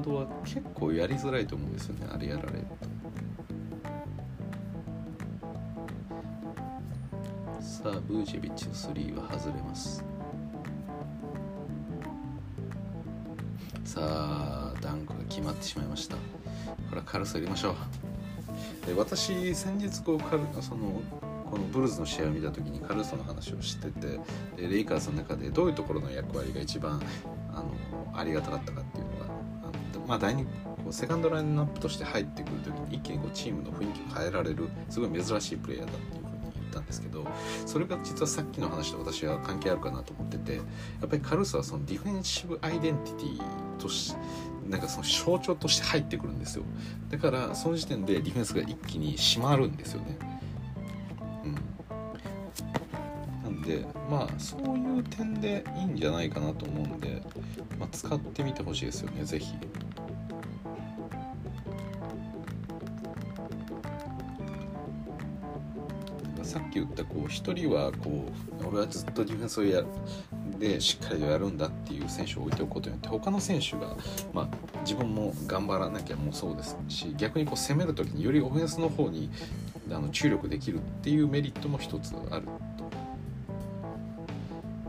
[0.00, 2.90] ードは結構やりづらいと思うんですよねあれやられると。
[7.60, 10.04] さあブージェビッチの3は外れます。
[13.84, 16.16] さあダンクが決まってしまいました。
[16.16, 16.22] こ
[16.92, 18.86] れはカルソ入れましょう。
[18.86, 21.00] で私先日こうカルその
[21.50, 24.20] このブルーズの試合を見た時にカルーソの話をしてて
[24.56, 27.02] でレイカーズの中でどういうところの役割が一番
[27.50, 27.72] あの
[28.14, 28.79] ありがたかったか
[30.10, 30.50] まあ第2こ
[30.88, 37.24] うセカンドラインナップとして入ってくる時に一気にこうチームの雰囲気を変えられるすごい珍しいプレイヤーだっていうふうに言ったんですけど
[37.64, 40.62] それが実はさっきの話と私は関係あるかなと思っててや
[41.06, 43.40] っぱりカルーソはそのディフェンシブアイデンティティ
[43.78, 44.16] とし
[44.68, 46.64] なんかその象徴として入ってくるんですよ。
[47.08, 50.18] だからその時点でディフェンスが一気に締まるんですよね。
[51.44, 51.48] う
[53.48, 53.54] ん。
[53.54, 57.20] なんでまあそういう点でいいんじゃないかなと思うんで、
[57.80, 59.54] まあ、使ってみてほしいですよね是非。
[66.70, 68.24] っき言ったこう一人はこ
[68.62, 69.82] う俺はずっとディフェンスをや
[70.58, 73.96] でしっかりとやるんだっていう選手を置いておくことによって他の選手が、
[74.32, 74.48] まあ、
[74.82, 79.30] 自分も頑張らなきゃもそうですし逆にこう攻める時によりオフェンスの方に
[79.90, 82.46] あの注力できるっていうメリットも一つある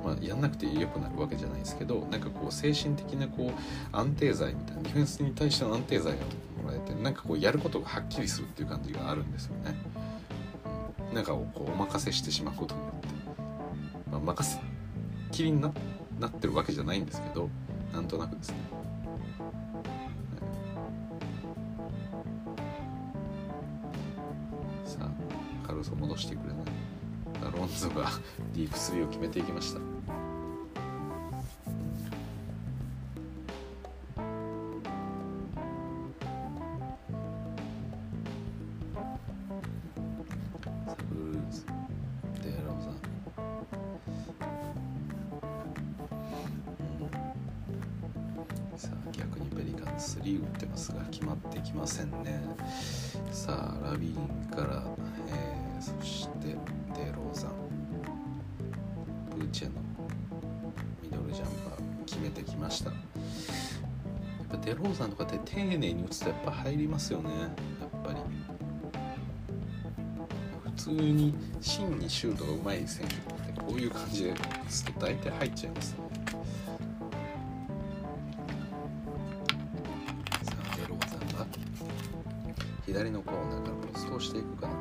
[0.03, 6.19] まあ、やんなくて良くなるわけじゃないですけどなんかこう精神的なこう安定剤みたいなディフェンスに対しての安定剤が
[6.63, 9.75] もらえてなんかこうやることがはっきりするっていう感じがあるんですよね。
[11.13, 13.07] なんかこうお任せしてしまうことによって、
[14.11, 14.59] まあ、任せ
[15.31, 15.71] きりにな
[16.19, 17.49] なってるわけじゃないんですけど
[17.93, 18.55] なんとなくですね。
[24.85, 26.81] さあカルソ戻してくれない。
[27.49, 28.09] ロンゾが
[28.53, 29.79] ディープ3を決めていきました
[67.01, 68.19] ますよねやっぱり。
[70.63, 74.35] 普通に芯にシュートがうまい選手ってこういう感じで打
[74.69, 75.97] つと大体入っちゃいますね。
[82.85, 84.73] 左のコーナーからポストをしていくかな。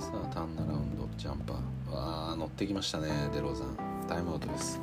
[0.00, 1.92] さあターンアラウンドジャンパー。
[1.92, 3.76] わあ乗ってきましたねデローザン。
[4.08, 4.80] タイムアウトです。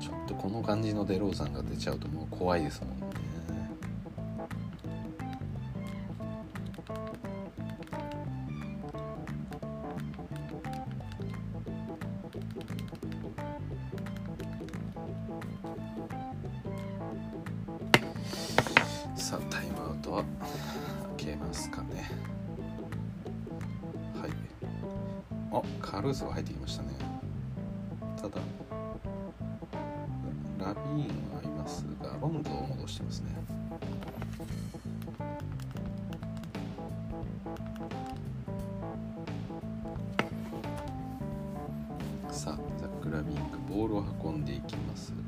[0.00, 3.07] ちょっとこの感じのデローザンが出ちゃうともう怖いですもんね。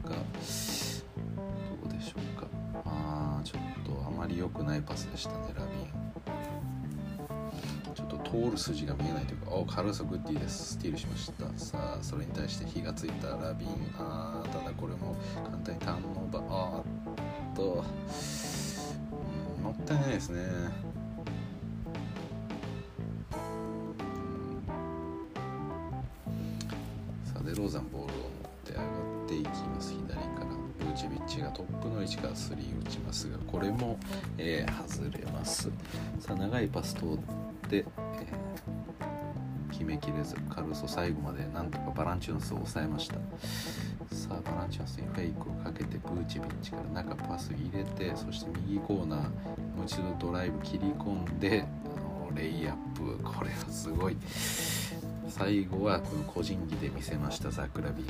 [0.04, 0.22] がど
[1.86, 2.46] うでしょうか。
[2.84, 5.90] ああちょっとあまり良くないパスでしたねラビン。
[7.94, 10.72] ちょっと通る筋が見えないというかおカルーソグッディです。
[10.74, 11.46] スティールしました。
[11.56, 13.68] さあそれに対して火がついたラビン。
[13.98, 16.44] あただこれも簡単にターンオーバー。
[16.48, 16.84] あーっ
[17.56, 17.84] と。
[19.56, 20.40] うんもったいないですね。
[27.24, 28.14] さあデローザンボール
[29.40, 30.46] いきます左から。
[30.78, 33.98] ブーチビッチがトップの位置からスリー打ちますがこれも、
[34.38, 35.70] えー外れます。
[36.18, 37.08] さあ長いパス通っ
[37.68, 37.84] て、えー
[39.70, 43.14] 決めきれずカルソ最後までなんとかバランチュンスを抑えました。
[44.14, 49.26] さあバランチュンスにフェイクをかけてブーチビッチから中パス入れてそして右コーナーも
[49.82, 53.22] う一度ドライブ切り込んであのレイアップ。
[53.22, 54.16] これはすごい。
[55.28, 58.06] 最後はこの個人技で見せましたザクラビン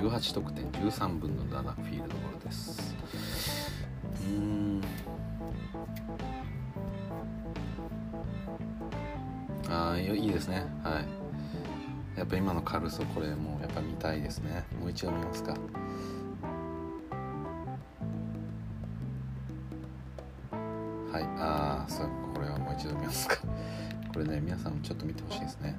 [0.00, 2.94] 18得点13分の7フィールドゴールです。
[4.22, 4.82] うん。
[9.68, 10.64] ああいいですね。
[10.82, 12.18] はい。
[12.18, 14.64] やっぱ今のカルソこれもうやっぱ見たいですね。
[14.80, 15.52] もう一度見ますか。
[21.12, 23.36] はいああそうこれはもう一度見ますか。
[24.12, 25.76] これね皆さんもちょっと見てほしいですね、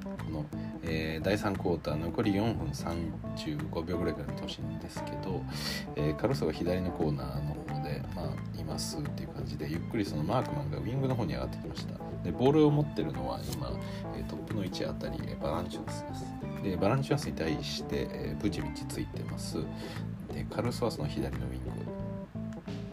[1.31, 5.41] 第3クォーター残り4分35秒ぐらいから見てほしいんですけど、
[5.95, 11.93] えーカルソが左のコーナーの方で、まあ、いますっていう感じでゆっくりそのマークマンがウィングの方に上がってきました。
[12.25, 13.71] でボールを持ってるのは今、
[14.17, 16.25] えトップの位置あたりバランチュンスです。
[16.63, 19.55] でバランチュンスに対して、えブチビチついてます。
[20.33, 21.71] でカルソはその左のウィング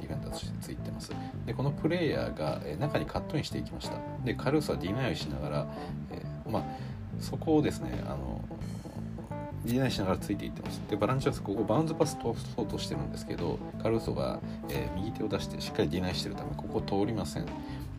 [0.00, 1.10] ディフェンダーとしてついてます。
[1.44, 3.96] でこのプレイヤーが、え中にカットインしていきました。
[4.24, 5.66] でカルーソはディナイをしながら、
[6.12, 6.87] えーまあ
[7.20, 8.42] そこをですねあの
[9.64, 10.80] ディナイしながらついていってます。
[10.88, 14.40] でバランチュナスここバウンズパス通そうとしてるんですけどカルーソが、
[14.70, 17.46] えー右手を出してしっかりディナイしてるためここ通りません。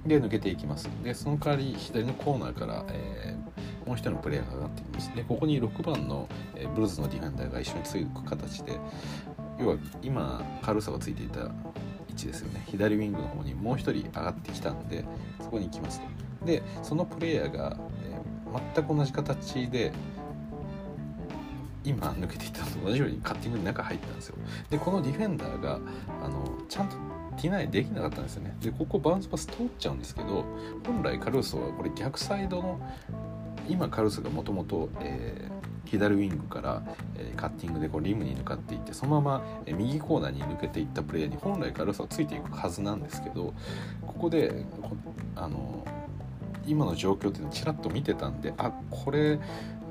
[0.05, 0.89] で抜けていきます。
[1.03, 3.49] でその代わり左のコーナーから、えー
[3.87, 5.15] もう一人のプレイヤーが上がってきます。
[5.15, 8.77] でここに6番の、えーブルズのディフェンダーが一緒につく形で
[9.59, 12.63] 要は今カルーソがついていた位置ですよね。
[12.67, 15.03] 左ウィングの方にもう一人上がってきたんで
[15.39, 16.01] そこに行きます
[16.39, 16.45] と。
[16.45, 17.77] でそのプレイヤーが、
[18.75, 19.91] 全く同じ形で
[21.83, 24.35] 今抜けていったのと同じようにカッティングに中入ったんですよ。
[24.69, 25.79] でこのディフェンダーが
[26.23, 26.95] あのちゃんと
[27.41, 28.55] ディナイできなかったんですよね。
[28.61, 30.45] でここバウンスパス通っちゃうんですけど
[30.85, 32.79] 本来カルーソはこれ逆サイドの
[33.67, 34.89] 今カルーソがもともと
[35.85, 36.83] 左ウィングから、
[37.15, 43.53] えーカッティングでこうリムに向かっていってそのまま、えー右コーナーに抜けていったプレーヤーに本来カルーソはついていくはずなんですけど
[44.05, 44.65] ここで
[45.35, 45.85] あの
[46.69, 49.39] 今の状況っていうのをちらっと見てたんであこれ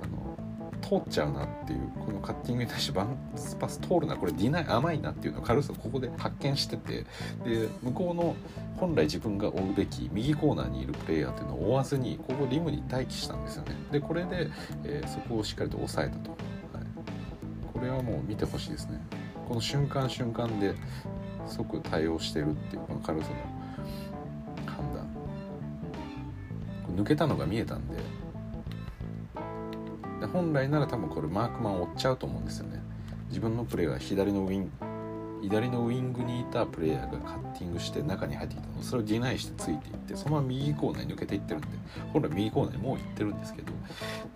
[0.03, 0.39] あの
[0.81, 7.05] 通っちゃうなっていうこのカッティングに対してバンスパス通るなこれディナイ甘いなっていうのをカルーソここで発見してて
[7.45, 8.37] で向こうの
[8.77, 13.77] 本来自分が追うべき右コーナーにいるプレイヤーっていうのを追わずにここリムに待機したんですよね。
[13.91, 14.49] でこれで、
[14.85, 16.39] えーそこをしっかりと抑えたと、はい、
[17.73, 19.01] これはもう見てほしいですね。
[19.49, 20.75] この瞬間瞬間で
[21.47, 23.58] 即対応してるっていうこのカルーソの
[26.99, 27.97] 抜けたのが見えたんで。
[30.21, 32.83] で本来なら多分これマークマンを追っちゃうと思うんですよね。
[33.29, 34.71] 自分のプレーが左のウィン
[35.43, 38.83] 左のウイングにいたプレイヤーがカッティングして中に入ってきたの。
[38.83, 41.69] それをディナイしてついていってそのまま右コーナーに抜けていってるんで。
[42.13, 43.73] 本来右コーナーにもう行ってるんですけど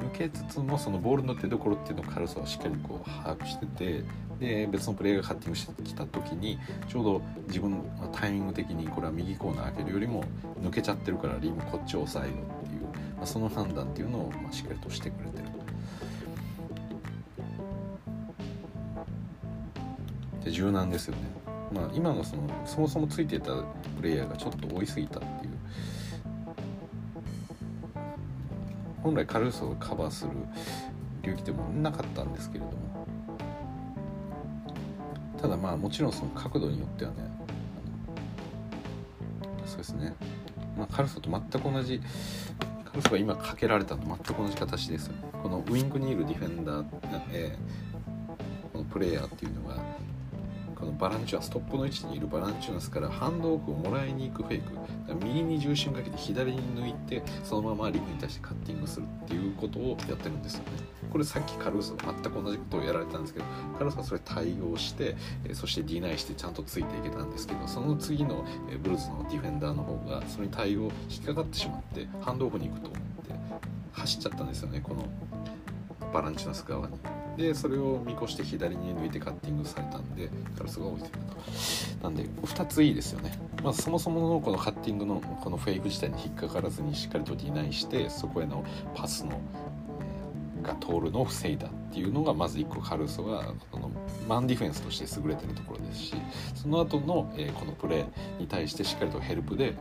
[0.01, 4.05] 抜けつつもそのボールの出どころっていうのをカルソはしっかりこう把握してて
[4.39, 10.25] で別のプレイヤーがカッティングしてきた時にちょうど自分のタイミング的にこれは右コーナー開けるよりも
[10.63, 12.37] 抜けちゃってるからリムこっちを抑えろっ
[12.69, 12.83] ていう、
[13.17, 15.52] まあ、その判断っていうのをまあしっかりとしてくれてる。
[20.45, 21.23] で柔軟ですよね。
[21.73, 23.53] まあ、今のそのそもそもついてた
[23.97, 25.53] プレイヤーがちょっと多いすぎたっていう。
[29.03, 30.31] 本来カルーソをカバーする
[31.23, 32.93] 領域でもなかったんですけれども。
[35.43, 37.17] ただまあもちろんその角度によってはね
[39.67, 40.15] そうですね、
[40.79, 42.01] まあ、カルソと全く同じ
[42.85, 45.25] カルソが今かけられたのと全く同じ形ですよね。
[45.43, 46.87] このウイングにいるディフェンダー、
[47.33, 49.83] えー、このプレイヤーっていうのが
[50.83, 54.73] このバランチュアストップの位置にいるバランチュアスからハンドオフをもらいに行くフェイク。
[55.25, 60.71] 右に重心かけて左に抜いてそのままリムに対してカッティングするっていうことをやってるんですよね。
[61.09, 63.45] これさっきカルーソ全く同じことをやられたんですけど
[63.79, 65.15] カルーソはそれ対応して
[65.53, 68.45] そしてディナイしてちゃんとついていけたんですけどその次の
[68.83, 73.35] ブルーズのディフェンダーの方がそれに対応引っかかってしまってハンドオフに行くと思って
[73.93, 74.81] 走っちゃったんですよね。
[74.81, 75.05] この
[76.13, 76.95] バランチュアス側に。
[77.37, 82.03] でそれを見越して左に抜いてカッティングされたんでカルスが置いてると。
[82.03, 83.33] なんで2ついいですよね。
[83.63, 89.41] まあそもそものこのカッティングのこのフェイク自体に引っかからずにしっかりとディナイしてそこへのパスの、
[90.61, 93.91] えー、が通るのを防いだっていうのがまず1個カルソがこの
[94.29, 96.15] マンディフェンスとして優れてるところですし
[96.55, 99.81] その後の、えー、このプレーに対してしっかりとヘルプでいった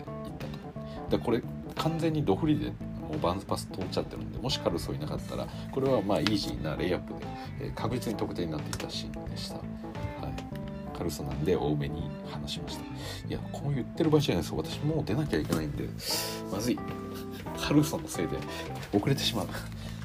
[1.10, 1.18] と。
[1.18, 1.42] でこれ
[1.76, 2.72] 完全にドフリで
[3.12, 7.28] もうバンズパス通っちゃってるんでもしカルソいなかったらこれはまあイージーなレイアップで、
[7.60, 9.56] えー、確実に得点になっていたシーンでした。
[9.56, 10.98] はい。
[10.98, 12.84] カルソなんで多めに話しました。
[13.28, 15.90] いやこう言ってる場合じゃないです私もう出なきゃいけないんで
[16.52, 16.80] まずい。
[17.60, 18.38] カルソのせいで
[18.94, 19.48] 遅れてしまう。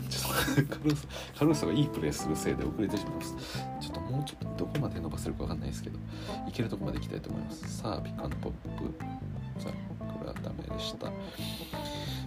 [0.08, 1.06] ちょっとカルソ
[1.38, 3.34] カルソがいいプレーするせいで遅れてしまいます。
[3.80, 5.98] ちょっともうちょっとどこまで伸ばせるかわかんないですけど
[6.48, 7.78] いけるとこまで行きたいと思います。
[7.78, 11.10] さあピックアンポップさあこれはダメでした。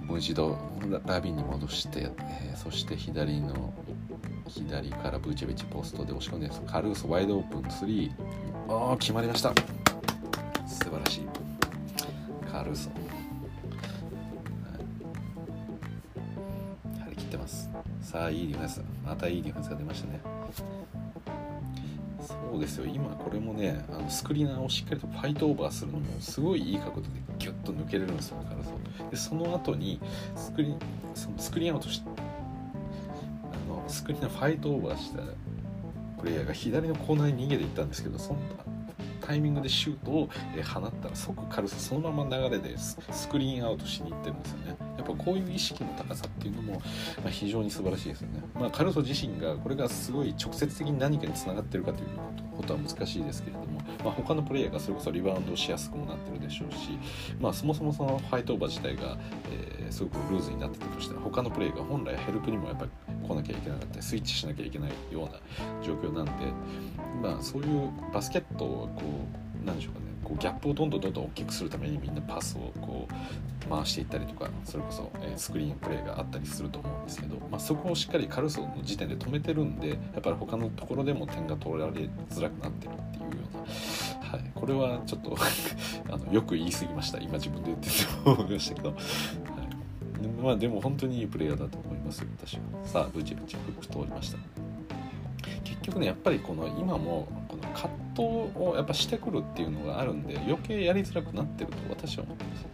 [0.09, 0.57] もう一度
[1.05, 3.71] ラビンに戻して、えー、そして左の
[4.47, 8.11] 左からブーチェビッチポストで押し込んでカルーソワイドオープン3
[8.67, 9.53] ああ決まりました。
[10.67, 11.27] 素晴らしい。
[12.51, 12.89] カルーソ、
[17.03, 17.69] 張り切ってます。
[18.01, 20.19] さあいいディフェンスまたいいディフェンスが出ましたね。
[22.21, 22.85] そうですよ。
[22.85, 27.07] 今これもねあのスクリーナーをしっかりとファイトオーバーするのもすごいいい角度で
[27.37, 28.37] ギュッと抜けれるんですよ。
[28.43, 29.11] だからそう。
[29.11, 29.99] でその後に
[30.35, 30.79] スクリーン
[31.15, 35.21] そのスクリーンアウトしあのスクリーンのファイトオーバーした
[36.19, 38.39] プレイヤーが左のコーナーに逃げていったんですけどその
[39.19, 40.29] タイミングでシュートを
[40.63, 42.97] 放ったら即軽さそのまま流れでス
[43.29, 44.89] クリーンアウトしに行ってるんですよね。
[44.99, 46.81] やっぱこういう意識の高さっていうのも、
[47.23, 52.09] ま、非常に素晴らしいですよね、まあ、カルソ自身がこれがすごい直接的に何かにつながってるかという
[52.57, 56.97] ことは難しいですけれども、まあ、他のプレイヤーがそれこそリバウンドしやすくもなってるでしょうし、
[57.39, 59.17] まあ、そもそもそのファイトオーバー自体が、
[59.51, 62.91] えー、すごくルーズになってたとしたら他のプレイヤーが本来ヘルプにもやっぱり
[63.25, 65.31] 来なきゃいけなかったりスイッチしなきゃいけないような
[65.81, 66.31] 状況なんで、
[67.21, 70.05] まあ、そういうバスケットをこうなんでしょうかね。
[70.23, 85.37] こうギャップをどんどんどんどん大きくするためにみんなパスをこう回していったりとかそれこそ、えスクリーンプレーがあったりすると思うんですけど、まあ、そこをしっかりカルソの時点で止めてるんでやっぱり他のところでも点が取られづらくなってるっていうような、はい、これはちょっと
[86.11, 87.19] あのよく言い過ぎました。
[87.19, 87.95] 今自分で言ってて
[88.25, 88.89] 思いましたけど。
[88.89, 88.99] はい。
[90.41, 92.61] まあでも本当にいいプレイヤーだと思いますよ私は。
[92.85, 93.55] さあブチブチ。
[93.55, 94.37] フック通りました。
[95.63, 97.27] 結局ねやっぱりこの今も
[97.67, 98.23] 葛藤
[98.55, 102.65] をやっぱしてくるっていうのがあるんで余計やりづらくなってると私は思ってます。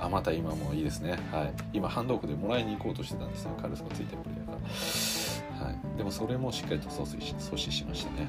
[0.00, 1.12] あまた今もいいですね。
[1.30, 1.52] はい。
[1.72, 3.50] 今ハンドオフでもらいに行こうとしてたんですよ。
[3.60, 5.66] 軽さがついてるプレイヤーが。
[5.66, 5.96] はい。
[5.96, 8.26] でもそれもしっかりと阻止し阻止しましたね。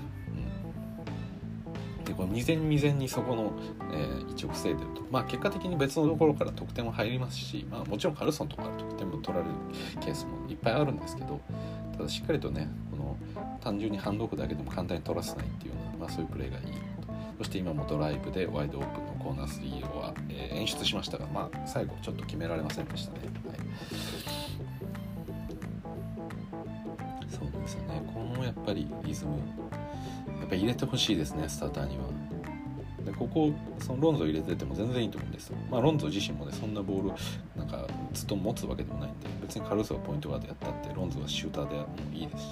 [1.98, 2.04] うん。
[2.06, 3.54] でこの未然未然にそこの、
[3.92, 5.02] えー、位置を防いでると。
[5.10, 9.56] まあ結果的に別のところから得点も入りますし、まあ、もちろんカルソンとか得点も取られる
[10.00, 11.42] ケースもいっぱいあるんですけど
[11.98, 13.18] ただしっかりとねこの
[13.62, 16.66] 単純にハンドオフだけでも簡単に取らせないっていうよ、まあ、そういうプレーがいい
[17.38, 23.20] そして今もドライブでワイドオープンのコーナー3を、えー、演出しましたが、まあ、最後ちょっと決められませんでしたね。
[23.48, 23.58] はい、
[27.30, 29.38] そうですよねこのやっぱりリズム
[30.40, 32.04] やっぱ入れてほしいですねスターターには。
[33.06, 35.58] でここそのロンゾ入れてても全然いいと思うんですよ。
[35.70, 37.12] まあ、ロンゾ自身もねそんなボール
[37.58, 42.44] なんかずっと持つわけでもないんで別にカルーソがポイントガードやったってロンズはシューターでもいいです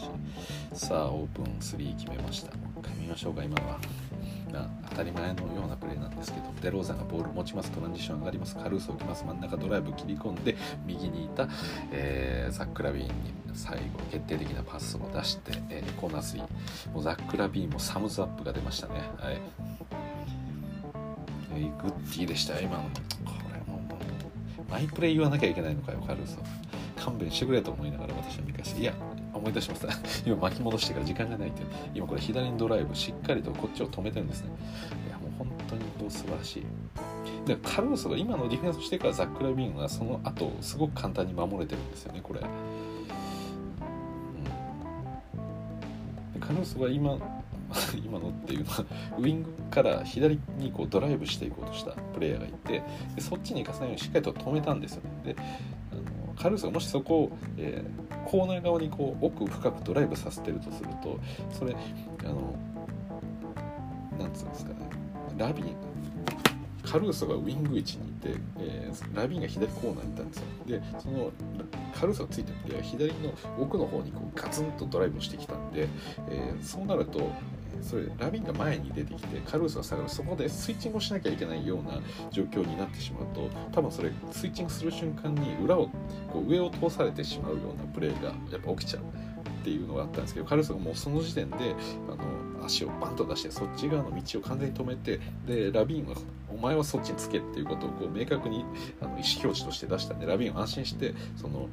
[0.80, 3.80] しさあオープン3決めました見ましょうか今のは
[4.90, 8.56] 当たり前のようなプレーなんですけどデローザがボールを持ちますトランジション上がります。
[8.56, 9.24] カルーソ置きます。
[9.26, 11.48] 真ん中ドライブ切り込んで右にいた、
[11.92, 13.14] えー、ザック・ラビーンに
[13.54, 18.94] 最後決定的なパスを出して、えー、コーナー3もうザック・ラビーンもサムズアップが出ましたね。
[19.18, 19.38] はい、
[21.56, 22.84] えー、グッディでした今の。
[22.84, 22.90] こ
[23.54, 26.38] れもうマイプレー言わなきゃいけないのかよカルーソ
[26.98, 28.82] 勘弁してくれと思いながら私は見返して。
[28.82, 28.94] いや
[29.34, 29.88] 思い出しました。
[30.26, 31.64] 今巻き戻してから時間がないって
[31.94, 34.50] 今これ左にドライブしっかりとこっちを止めてるんですね。
[35.08, 36.66] いやもう本当にこう素晴らしい。
[37.46, 42.42] でカルロスが今のディフェンスしてからザック・ラビーンはその後すごく簡単に守れてるんですよねこれ、
[46.36, 47.18] うん、カルロスは今
[48.06, 48.86] 今のっていうのは
[49.18, 52.84] ウイングから左にこうドライブしていこうとしたプレイヤーがいて
[53.16, 55.34] でそっちに行かせないようにしっかりと止めたんですよね。
[55.34, 55.36] で
[56.36, 61.20] カルーソがもしそこを、えー、コーナー側にこう奥深くドライブさせてるとすると
[61.52, 61.76] それ
[62.24, 62.56] あの
[64.20, 64.90] なんつうんですかね
[65.38, 65.76] ラビン
[66.84, 71.32] カルーソがウィング位置にいて、えー、ラビンが左コーナーにいたんですよでその
[71.94, 75.88] カルーソがついてるプレーは左の奥の方にこうガツンとドライブしてきたんで、
[76.30, 77.32] えー、そうなると
[77.82, 82.00] それラビンが前に出てきてカルーソが下がるそこでスイッチングをしなきゃいけないような
[82.32, 85.88] 状況になってしまうと多分それスイッチングする瞬間に裏を
[86.32, 89.04] こう上を通されてしまうようなプレーがやっぱ起きちゃう
[89.62, 91.76] っていうのがあったんですけどカルーソがもうその時点で
[92.08, 92.16] あ
[92.60, 96.16] の足をバンと出してそっち側の道を完全に止めてでラビンは
[96.50, 98.66] お前はそっちにつけっていうことをこう明確に
[99.02, 101.70] あの意思表示として出したんでラビンは安心してその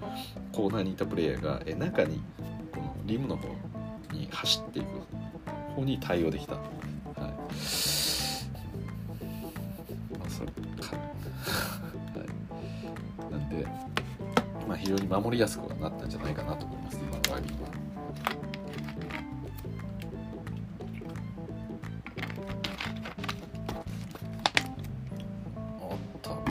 [0.52, 2.20] コーナーにいたプレイヤーがえ中に
[2.72, 3.48] このリムの方
[4.12, 4.88] に走っていく。
[5.78, 6.54] 方に対応できた。
[6.54, 6.64] はい。
[10.18, 10.96] まあ、それか。
[12.16, 13.32] はい。
[13.32, 13.66] なんで、
[14.66, 17.68] まあ、非常に守りやすくはなったんじゃないかなと思います、今のラビーは。
[25.80, 26.42] おっと、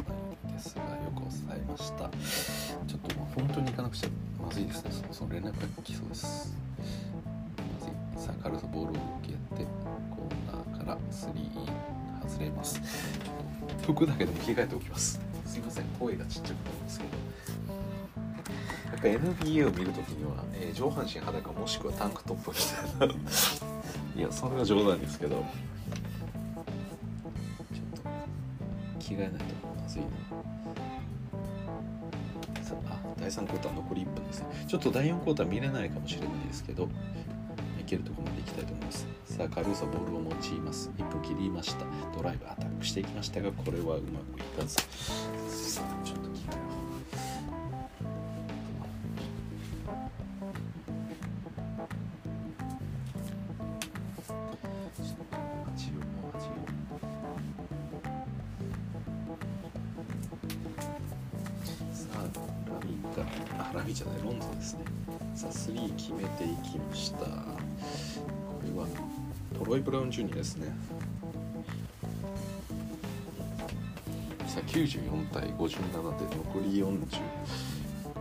[0.54, 2.10] ですが、よく抑えました。
[2.88, 4.10] ちょっと本当に行かなくちゃ
[4.42, 4.92] まずいですね。
[5.12, 6.56] その連絡が来そうです。
[8.18, 9.66] さあカルソボールを受けて
[10.10, 12.82] コーナーから3イン外れます。
[13.84, 15.22] 服だけでも着替えておきます。
[15.46, 17.12] すいません声がちっちゃくなるんですけど。
[18.88, 22.58] やっぱ NBA を見るときには、えー、上半身裸もしくはタンクトップみ
[23.00, 23.14] たいな。
[24.18, 25.36] いやそれは冗談ですけど。
[25.36, 25.46] ちょっ
[28.02, 28.10] と
[29.00, 29.38] 着替えないと
[29.80, 30.08] まずいな。
[32.64, 34.48] さあ第3クォーター残り1分ですね。
[34.68, 36.90] ちょっと第4クォーター見れないかもしれないですけど。
[37.88, 39.08] けるところまでいきたいと思います。
[39.26, 40.92] さあカルーソボールを用います。
[40.98, 41.86] 1分切りました。
[42.16, 44.76] ドライブアタックしていきましたがこれはうまくいかず。
[44.76, 46.60] さあちょっと聞かよ
[63.60, 64.84] あラビじゃないロンドンですね。
[65.36, 67.57] さあ3決めていきました。
[68.48, 68.88] これは
[69.58, 70.68] トロイ・ブラウン・ジュニアですね。
[74.48, 77.00] さあ94対57で残り40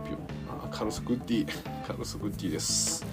[0.09, 0.17] 秒。
[0.49, 1.47] あカルス・グッディ
[1.85, 3.05] カルス・グッディです。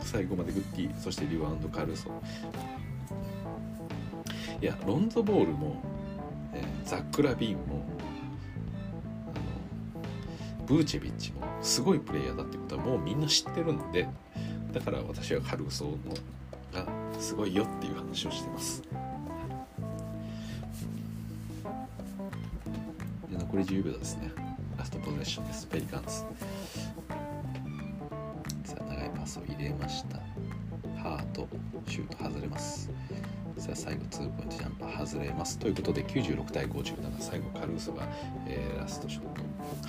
[0.00, 2.10] 最後までグッディそしてリワウンド・カルソ。
[4.60, 5.82] いやロンゾボールも、
[6.52, 7.86] えー、ザック・ラビーンも
[10.66, 14.06] ブーチェビッチもすごいプレイヤーだってことはもうみんな知ってるんで
[14.72, 15.96] だから私はカルソの
[16.72, 16.86] が
[17.18, 18.82] すごいよっていう話をしてます。
[23.28, 24.30] で残り10秒ですね。
[24.78, 25.66] ラストポゼッションです。
[25.66, 26.10] ペリカンズ
[28.64, 30.20] さあ長いパスを入れました。
[31.40, 32.90] ハートシュート外れます。
[33.56, 35.58] さあ最後2ポイントジャンパー外れます。
[35.58, 38.08] ということで96対57最後カルーソが、
[38.46, 39.24] えー、ラストショッ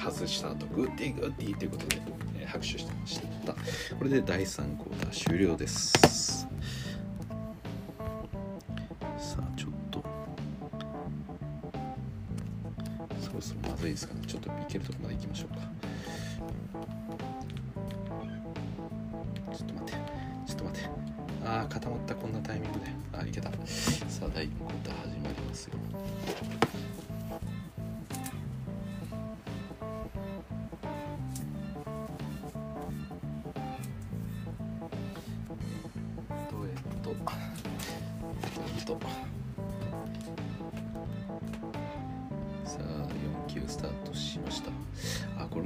[0.04, 3.54] ト外した後グッディグッディということで拍手してました。
[3.54, 5.91] これで第3クォーター終了です。
[9.18, 10.04] さあちょっと。
[13.22, 14.22] そろそろまずいですかね。
[14.28, 15.61] ちょっといけるとこまで行きましょうか。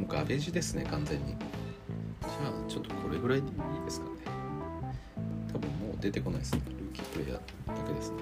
[0.06, 1.36] あこれもガベージですね完全に。
[1.36, 3.54] じゃあちょっとこれぐらいでいい
[3.86, 4.12] ですかね。
[5.52, 6.62] 多分もう出てこないですね。
[6.68, 7.38] ルーキープレイヤー
[7.68, 8.18] だけですね、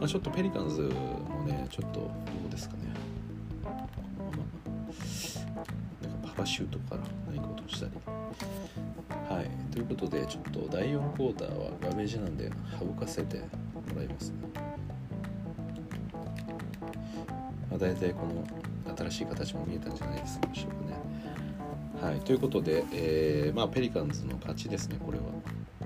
[0.00, 2.10] まあ、ちょっとペリカンズもねちょっとど
[2.48, 2.82] うですかね。
[3.62, 4.36] このま
[5.56, 5.62] ま
[6.08, 7.92] なんかパパシュートから何か落としたり。
[9.28, 9.50] はい。
[9.72, 13.44] ということでちょっと第4クォーターはガベージなんで省かせても
[13.96, 14.36] らいますね。
[17.70, 18.46] まあ、大体この
[18.96, 20.83] 新しい形も見えたんじゃないでしょうか。
[22.04, 25.24] はい、ということで、えーまあ、ペリカンズの勝ちですね、これは。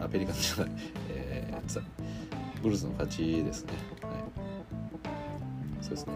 [0.04, 0.72] あ、ペリカンズじゃない、
[1.10, 1.82] えー、
[2.60, 3.74] ブルーズの勝ちですね。
[4.02, 4.14] はい、
[5.80, 6.12] そうですね。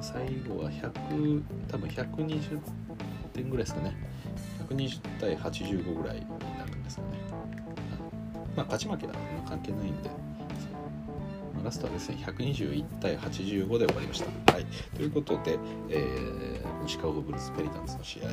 [0.00, 2.60] 最後は100、多分120
[3.34, 3.94] 点ぐらいですかね。
[4.70, 6.22] 120対85ぐらいに
[6.58, 7.08] なるんですかね。
[8.56, 9.12] まあ、勝ち負けは
[9.46, 10.26] 関係ないんで。
[11.66, 14.52] ラストはですね121対85で終わりました。
[14.52, 15.58] はい、ということで、
[15.90, 18.28] えー、シカゴブルズ・ペリカンズの試合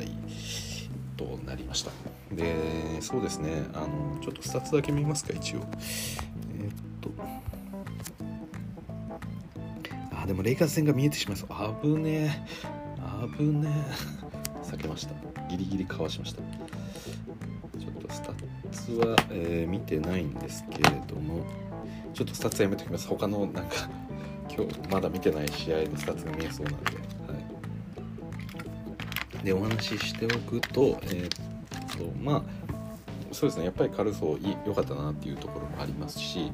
[1.15, 1.91] となりました。
[2.31, 3.63] でそうですね。
[3.73, 5.59] あのちょっとスタッツだけ見ますか一応。
[6.59, 7.11] えー、っと。
[10.15, 11.49] あでもレイカーズ戦が見えてしまいそう。
[11.81, 13.37] 危ねえ。
[13.37, 14.65] 危ねえ。
[14.65, 15.13] 避けました。
[15.49, 16.41] ギリギリかわしました。
[17.79, 21.45] ちょっとスタッツは、えー、見てないんですけれども。
[22.13, 23.07] ちょっとスタッツやめておきます。
[23.07, 23.89] 他のなんか
[24.55, 26.91] 今日まだ見てない試合のスタッツが見えそうなんで、
[29.43, 31.29] でお話ししておくとえー、っ
[31.97, 32.43] とまあ
[33.33, 36.51] そうですねやっぱりカルーソ良かったなっていうところもありますし、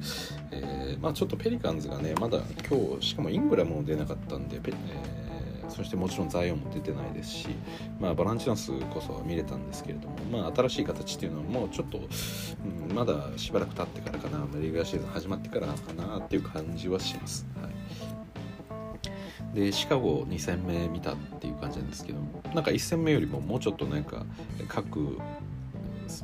[0.52, 5.30] えー、まあ、ちょっとペリカンズがねまだ今日しかもイングラムも出なかったんで、えー
[5.70, 7.48] そしてもちろんザイオンも出てないですし、
[8.00, 17.46] まあ、バランチュナスこそ見れたんですけれども、まあ、新しい形っていうのはもうちょっと、うん、まだしばらく経ってからかなレギュラーシーズン始まってからかなっていう感じはします。
[17.62, 17.69] はい
[19.54, 22.20] でシカゴ2戦目見たっていう感じなんですけど
[22.54, 24.26] なんか1戦目よりももうちょっとなんか
[24.68, 25.18] 各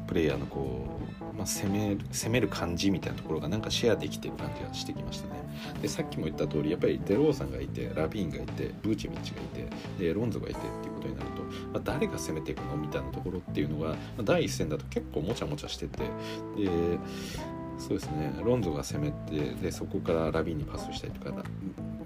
[0.07, 0.85] プレイヤーのこ
[1.21, 5.35] う、まあ、攻める攻める感じみたいなところがなんかシェアできてる感じがしてきましたね。
[5.81, 16.09] でさっきも言った通りやっぱりデローさんがいてラビーンがいてブーチェミッチがいてでロンゾがいてっていうことになると、まあ、誰が攻めていくのみたいなところっていうのが、まあ、第一戦だと結構もちゃもちゃしててで
[17.77, 18.33] そうですね。
[18.43, 21.43] ロンゾが攻めてでそこからラビンにパスしたりとか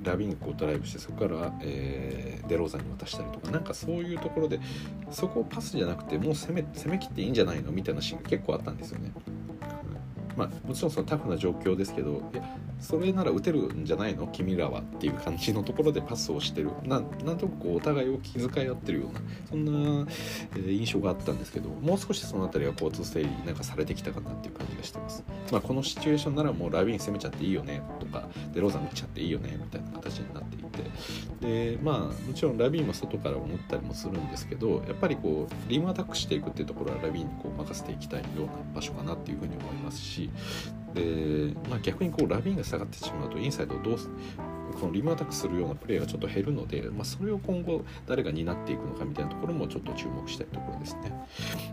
[0.03, 4.59] ラビングをドライブしてそこから、えー、デローザに渡したりとかなんかそういうところで
[5.11, 7.71] そこをパスじゃなくてもう攻め攻めきっていいんじゃないの？
[7.71, 9.11] みたいなシーンが結構あったんですよね。
[10.37, 12.43] まあ、もちろんそのタフな状況ですけどいや
[12.79, 14.27] それなら打てるんじゃないの？
[14.27, 16.69] 君らはっていう感じのところでパスをしてる。
[16.83, 20.07] ななんとなくこうお互いを気遣い合ってるようなそんな、
[20.55, 30.68] えー、印象があったんですけどもう少しその辺りは交通整理なんかされてきたかなっていう感じがしてます、まあ、このシチュエーションならもうラビーン攻めちゃっていいよねとかデローザン打っちゃっていいよねみたいな形になっていて
[31.41, 40.29] でまあもちろんラビーンも外から思ったりもするんですけどやっぱりこうリームアタックしていくっていうところはラビーンにこう任せていきたいような場所かなっていうふうに思いますし
[40.93, 43.97] で、まあ、逆にこうラビーンが下がってしまうとインサイドをどう
[44.79, 51.13] このリムアタックするようなプレーがちょっと減るので、まあ、それを今後誰が担っていくのかみたいなところもちょっと注目したいところですね。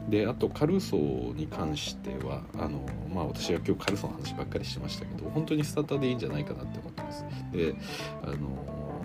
[0.08, 7.24] であとカルーソーに関してはあの、まあ、私は今日カルーソの話ばっかりしてましたけど本当にスターターでいいんじゃないかなって思ってます。
[7.52, 7.74] で
[8.22, 8.95] あの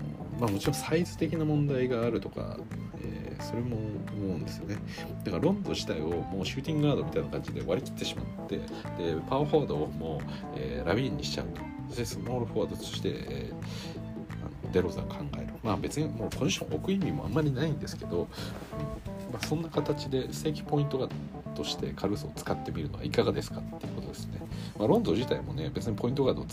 [0.42, 2.58] まあ、もちろんサイズ的な問題があるとか、
[3.00, 4.76] えー、それも思うんですよね。
[5.22, 8.64] だからロンドン自体をもうシューティングガードみたいな感じで割り切ってしまってで
[9.30, 10.20] パワーフォワードをもう、
[10.56, 11.60] えー、ラビーンにしちゃうと。
[11.90, 13.54] そしてスモールフォワードとして、えー、
[14.64, 15.46] あのデロザ考える。
[15.62, 18.26] まあ別にもうポジション置く意味もあんまりないんですけど、
[19.32, 21.08] まあ、そんな形で正規ポイントが
[21.54, 23.60] としてカルーソを使ってみるのはいかがですか？
[23.60, 24.40] っていうことですね、
[24.76, 26.44] まあ、ロンドン自体もね別にポイントガード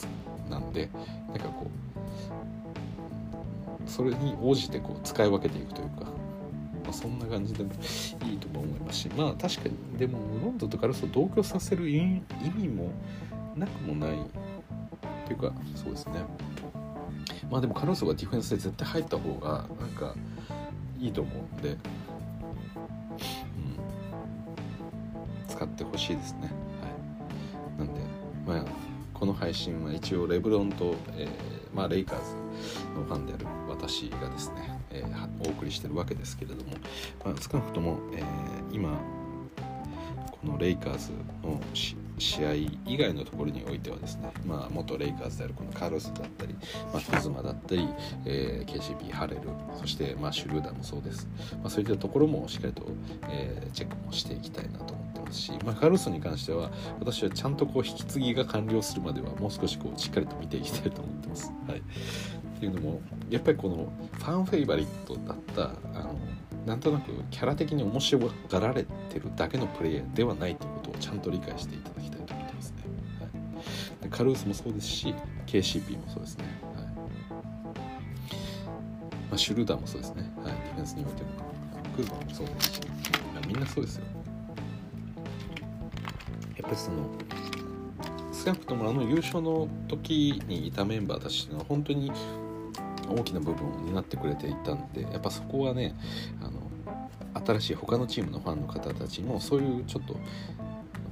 [0.49, 0.89] なんで
[1.29, 1.88] なんかこう
[3.99, 7.71] それに応じてこう使い分けていくというか、まあ、そんな感じでも
[8.23, 12.21] いいとも思いますしまあ確かにでもロンドンとカルソを同居させる意
[12.55, 12.93] 味も
[13.57, 14.11] なくもない
[15.27, 16.23] というかそうですね。
[17.51, 20.15] まあでもカルソがディフェンスで絶対入った方がなんか
[20.97, 21.77] いいと思うんで、うん、
[25.45, 26.43] 使ってほしいですね。
[26.43, 26.47] は
[27.75, 27.79] い。
[27.79, 28.01] なんで
[28.47, 28.65] まあ
[29.13, 32.33] この配信は一応レブロンと、えー、まあ、レイカーズ
[32.97, 33.45] のファンである
[33.79, 36.71] 私がですね、えー、お送りしてるわけですけれども、
[37.23, 38.23] まあ、少なくとも、えー、
[38.75, 38.99] 今
[40.31, 41.11] このレイカーズ
[41.43, 41.59] の
[42.17, 46.53] 試合以外のところにおいてはですね、まあ、元レイカーズであるこのカルスだったり、
[46.93, 47.87] まあ、クズマだったり、
[48.25, 49.41] えー、KCP ハレル
[49.77, 51.27] そして、まあ、シュルーダーもそうです、
[51.61, 52.83] まあ、そういったところもしっかりと、
[53.29, 56.69] えー、チェックもしていきたいなと思ってますし、まあ、カルスに関しては
[56.99, 61.51] 私はちゃんとこう引き継ぎが完了するまではもう少しこうしっかりと見ていきたいと思ってます。
[61.67, 61.81] はい
[62.59, 66.19] っていうのもやっぱりこのファンフェイバリットだったあの
[66.65, 72.83] なんとなくキャラ的に面白がられてるだけのプレイヤーではないということをちゃんと理解していただきたいと思ってますね。
[74.01, 75.15] はい、カルースもそうですし
[75.47, 76.43] KCP もそうですね。
[76.75, 76.91] はいま
[79.35, 80.29] あ、シュルーダーもそうですね。
[80.43, 81.29] はい、ディフェンスにおいても。
[81.95, 82.81] クーズマもそうですし、
[83.47, 84.03] みんなそうですよ。
[86.57, 87.09] やっぱりその
[88.39, 92.09] 少なくともあの優勝の時にいたメンバーたちっていうのは本当に
[93.09, 95.95] 大きな部分を担ってくれていたんでやっぱそこはね
[96.41, 96.69] あの
[97.45, 100.15] 新しい他のチームのファンの方たちもそういうちょっと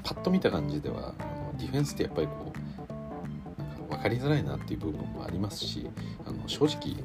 [0.04, 5.90] パッと見た感じではあのディフェンスってやっぱりこうなんか分かりづらいなっていう部分もありますし
[6.26, 6.96] あの正直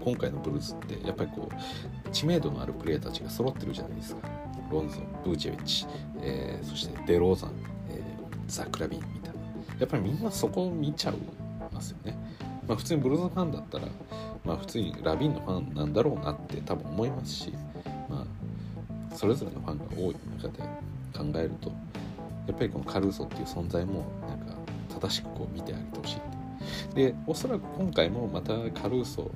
[0.00, 4.28] 今回のブルーズってやっぱりこう知名度のあるプレーヤーたちが揃ってるじゃないですか。
[4.70, 5.86] ロンゾブーチェビッチ、
[6.22, 7.50] えー、そしてデローザン、
[7.90, 8.00] えー、
[8.46, 9.40] ザ・クラビンみたいな。
[9.80, 11.14] やっぱりみんなそこを見ちゃい
[11.72, 12.16] ますよね。
[12.70, 13.88] まあ、普通にブルーズファンだったら、
[14.44, 17.52] まあ、普通にラビンのファンなんだろうなって多分思いますし、
[18.08, 18.24] ま
[19.12, 20.62] あ、それぞれのファンが多い中で
[21.12, 21.72] 考えると
[22.46, 24.54] やっぱりこのカルーソっていう存在もなんか
[25.00, 26.18] 正しくこう見てあげてほし
[26.92, 29.32] いでおそらく今回もまたカルーソ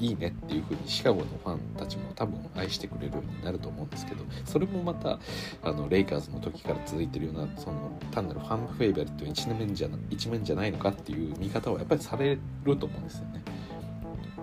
[0.00, 5.18] いいねっていう風にシカゴのファンたちも多分愛してくれるようになると思うんですけどそれもまた
[5.62, 13.42] あのレイカーズの時から続いてるようなその単なるファンフェイバリット一面じゃ一面じゃないのかっていう見方をやっぱりされると思うんですよね。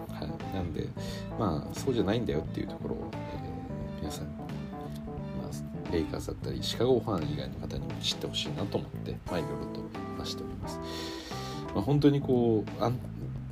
[0.09, 0.87] はい、なんで
[1.39, 9.81] まあそうじゃないんだよっていうところを、えー、皆さん、ま、レイカーズだったりシカゴファン以外の方にも知ってほしいなと思って、いろいろと
[10.17, 10.79] 話しております。
[11.73, 12.83] まあ、本当にこう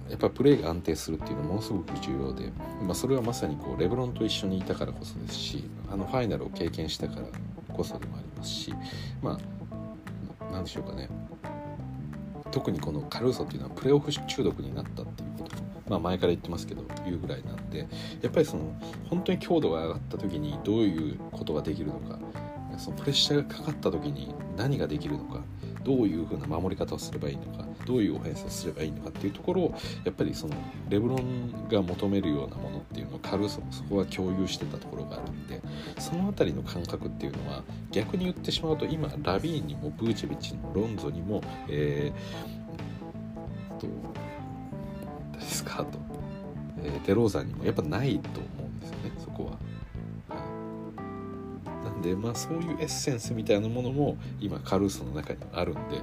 [0.09, 2.51] やっぱりプレーが安定するっていうのはものすごく重要で、
[2.83, 7.27] まあ、それはまさにこうレブロンと一緒にいたからこそですしあのファイナルを経験したから
[7.73, 8.73] こそでもありますし
[9.21, 9.39] ま
[9.71, 11.09] あ何でしょうかね。
[12.51, 15.55] 特にこのカルーソっていうのはプレーオフ中毒になったっていうこと
[15.89, 17.87] まあ、前から言ってますけど言うぐらいなんで
[18.21, 18.73] やっぱりその
[19.09, 22.19] 本当に強度が上がった時にどういうことができるのか
[22.77, 25.41] そのプレッシャーがかかった時に何ができるのか
[25.83, 30.55] どういうふうな守り方をすればいいのかどういうオフェンスをすればいいのかっていうところをやっぱりその
[30.89, 35.61] レブロンが求めるようなものっていうのをカルーソもそこは共有してたところがあるんで
[35.99, 43.87] その辺りの感覚っていうのは逆に言ってしまうと今ラビーンにもブーチェビッチにもロンゾにもえー、と
[45.33, 45.99] 誰ですかと、
[46.83, 49.75] え、デローザンにもやっぱないと思うんですよねそこは。
[51.83, 56.01] なんでまあそういうエッセンスみたいなものも今カルーソの中にあるんで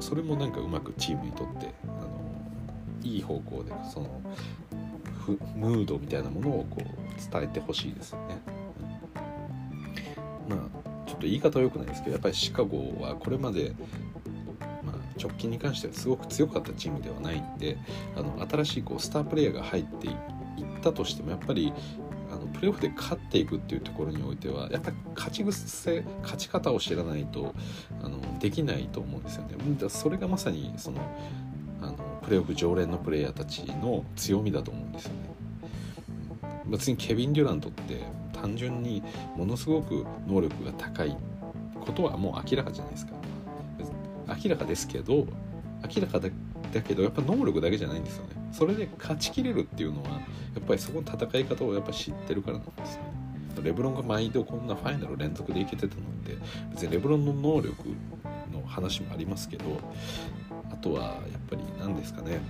[0.00, 2.08] それもなんかうまくチームにとってあの
[3.02, 4.20] いい方向でその
[5.56, 8.38] ムードみたいなものをこう伝えてほしいですよね。
[10.48, 10.58] まあ
[11.06, 13.74] ちょっと言い方は良くないですけどやっぱりシカゴはこれまで
[14.82, 17.78] まあ、直近に関してはすごく強かったチームではないんで
[18.16, 20.14] あの新しいこうスタープレーヤーが入っていっ
[20.82, 21.72] たとしてもやっぱり
[22.32, 27.54] あのプレーオフで勝っていくっていうところにおいてはやっぱり勝ち癖勝ち方を知らないと
[28.02, 29.88] あのできないと思うんですよね。
[29.88, 31.00] それがまさにその
[31.82, 35.32] あのプレーオフ常連のプレイヤーたちの強みだと思うんですよね。
[36.66, 38.00] 別にケビン・デュラントって
[38.32, 39.02] 単純に
[39.36, 41.14] ものすごく能力が高い
[41.80, 43.12] ことはもう明らかじゃないですか。
[44.42, 45.26] 明らかですけど
[45.82, 46.30] 明らかだ
[46.80, 48.31] けどやっぱ能力だけじゃないんですよね。
[48.52, 50.18] それで勝ちきれるっていうのはや
[50.60, 53.22] っぱりそこの戦い方をやっぱ知ってるからなんですね。
[53.62, 56.36] レブロンが毎度こんなファイナル連続でいけてたので
[56.70, 57.74] 別にレブロンの能力
[58.52, 59.64] の話もありますけど
[60.70, 61.12] あとはやっ
[61.48, 62.40] ぱり何ですかね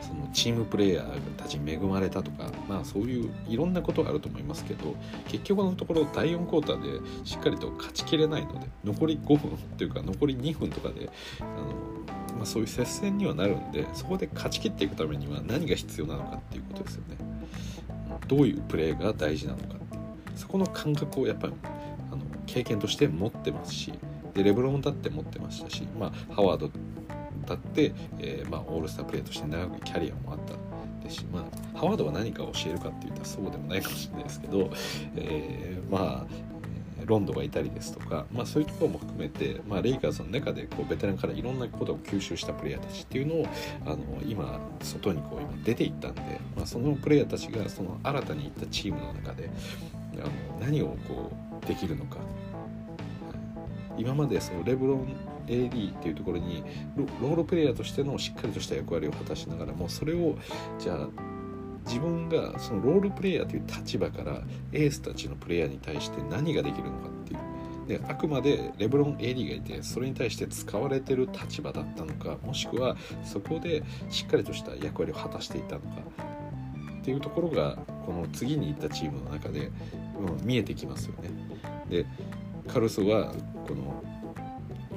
[0.00, 4.94] そのチームプレーヤーたちに恵まれたとかまあそういういろんなことがあると思いますけど
[5.28, 11.08] 結局のところ第4クォーターでしっかりと勝ちきれないので残り5分というか残り2分とかで
[11.40, 17.16] あのまあ、そういう接戦にはなるんでそこで勝ち切っていくためには何が必要なのかっていうことですよね。
[18.28, 20.02] どういうプレーが大事なのかっていう
[20.36, 21.52] そこの感覚をやっぱり
[22.10, 23.92] あの経験として持ってますし
[24.34, 26.70] でレブロンだって持ってましたし、まあ、ハワード
[27.46, 30.54] だって、えーまあ、オールスタープレーとして長くキャリアもあった
[31.04, 34.70] ですし、まあ、ハワードは何か教えるかっていったらそうでもないかもしれないですけど、
[35.16, 36.53] えー、まあ
[37.04, 43.46] ロンドがいたりですとか、まあ、そういうところも含めて、まあ、レイカーズの中でこうベテランからいろんなことを吸収したプレイヤーたちっていうのを
[43.86, 46.22] あの今外にこう今出ていったんで、
[46.56, 49.50] まあ、そのプレイヤーたちがその新たにいったチームの中で
[50.14, 51.32] あの何をこ
[51.62, 52.18] うできるのか。
[53.96, 55.06] 今までそのレブロン
[55.46, 56.64] AD っていうところに
[57.20, 60.36] ロールプレイヤーとしてのしっかりとした役割を果たしながらもそれを
[60.78, 61.08] じゃあ
[61.86, 64.40] 自分がそのロールプレイヤーという立場から
[64.72, 67.54] エースたちのプレイヤーに対して何ができるのかっていう
[67.86, 75.86] であくまでレブロン AD がいてそれに対して使われてる立場だったのかもしくはそこでしっかりとした役割を果たしていたのか
[77.00, 77.76] っていうところが
[78.06, 79.70] この次に行ったチームの中で、
[80.18, 81.30] うん、見えてきますよね。
[81.90, 82.06] で
[82.66, 83.34] カルソは
[83.68, 84.02] この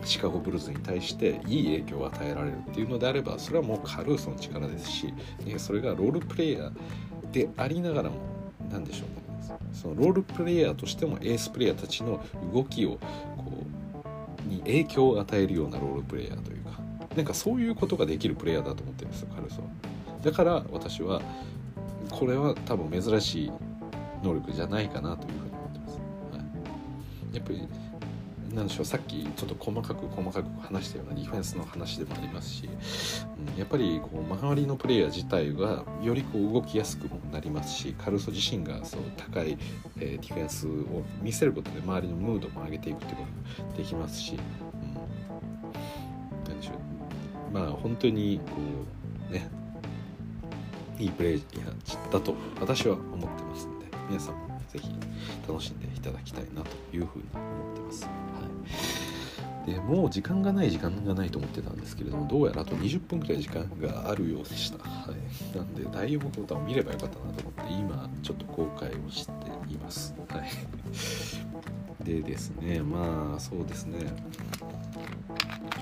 [0.03, 5.13] シカゴブルーズに対していい影響を与えられるっていうのであればそれはもうカルーソの力ですし
[5.57, 8.17] それがロールプレイヤーでありながらも
[8.71, 9.27] 何でしょうね。
[9.73, 12.23] そのロールプレイヤーとしてもエースプレイヤーたちの
[12.53, 12.97] 動きを
[13.37, 13.53] こ
[14.45, 16.71] うに影響を与えるようなロールプレイヤーというか
[17.15, 19.27] なんかそういうことができるプレイヤーだと思ってるんですよ。
[19.35, 19.67] カルーソは
[20.23, 21.21] だから私は
[22.09, 23.51] これは多分珍しい
[24.23, 25.99] 能力じゃないかなというふうに思ってます、
[26.31, 26.43] は
[27.33, 27.67] い、やっぱり
[28.53, 32.69] なんでしょうさっきちょっと細かく細かく話したようなディフェンスの話でもありますし、
[33.53, 39.57] うん、やっぱりこう周りのプレイヤー自体がよりこう動きやすくもなりますしカルソ自身がそう高い、
[39.99, 40.71] えー、ディフェンスを
[41.21, 43.23] 見せることで周りのムードも上げていくってこ
[43.57, 44.37] ともできますし、う
[44.89, 48.53] ん、なんでしょうまあ本当にこ
[49.29, 49.49] うね
[50.99, 54.89] いいプレイヤーだと私は思ってますので皆さんもぜひ
[55.47, 58.07] 楽しんでいただきたいなというふうに思ってます。
[59.68, 69.32] でもう時間がない時間がないと思ってたんですけれどもどうやらあと20分くらい時間があるようでした、はい、なんで第4ボタンを見ればよかったなと思って今ちょっと後悔をして
[69.70, 70.15] います。
[70.30, 72.05] はい。
[72.05, 73.97] でですねまあそうですね、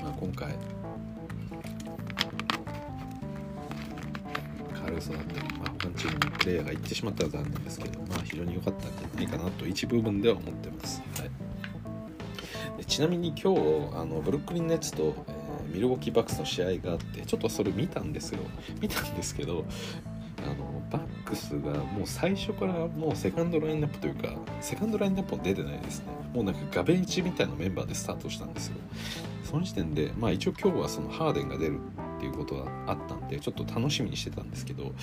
[0.01, 0.55] まあ、今回
[4.73, 11.03] カルソだったり、まあ、他のチームのプレイヤーが行ってしまったら残念ですけど、まあ、非常に良かったんじゃないかなと一部分では思ってます。
[11.19, 11.44] はい。
[12.83, 13.59] ちなみに今日
[13.95, 18.39] あのブルックリン・ネッツと、えー、ミルウォーキー・バックスの試合があってちょっとそれ見たんですよ。
[18.81, 19.65] 見たんですけど
[20.43, 24.29] あのバックスがもう最初からもうセカンドラインナップというか
[24.61, 26.05] セカンドラインナップも出てないですね。
[26.33, 28.75] もうなんかガベージみたいなメンバーでスタートしたんですよ。
[29.43, 31.79] その時点でまあ一応今日はそのハーデンが出る
[32.17, 34.93] っていうことがあったんでちょっと楽しみにしてたんですけど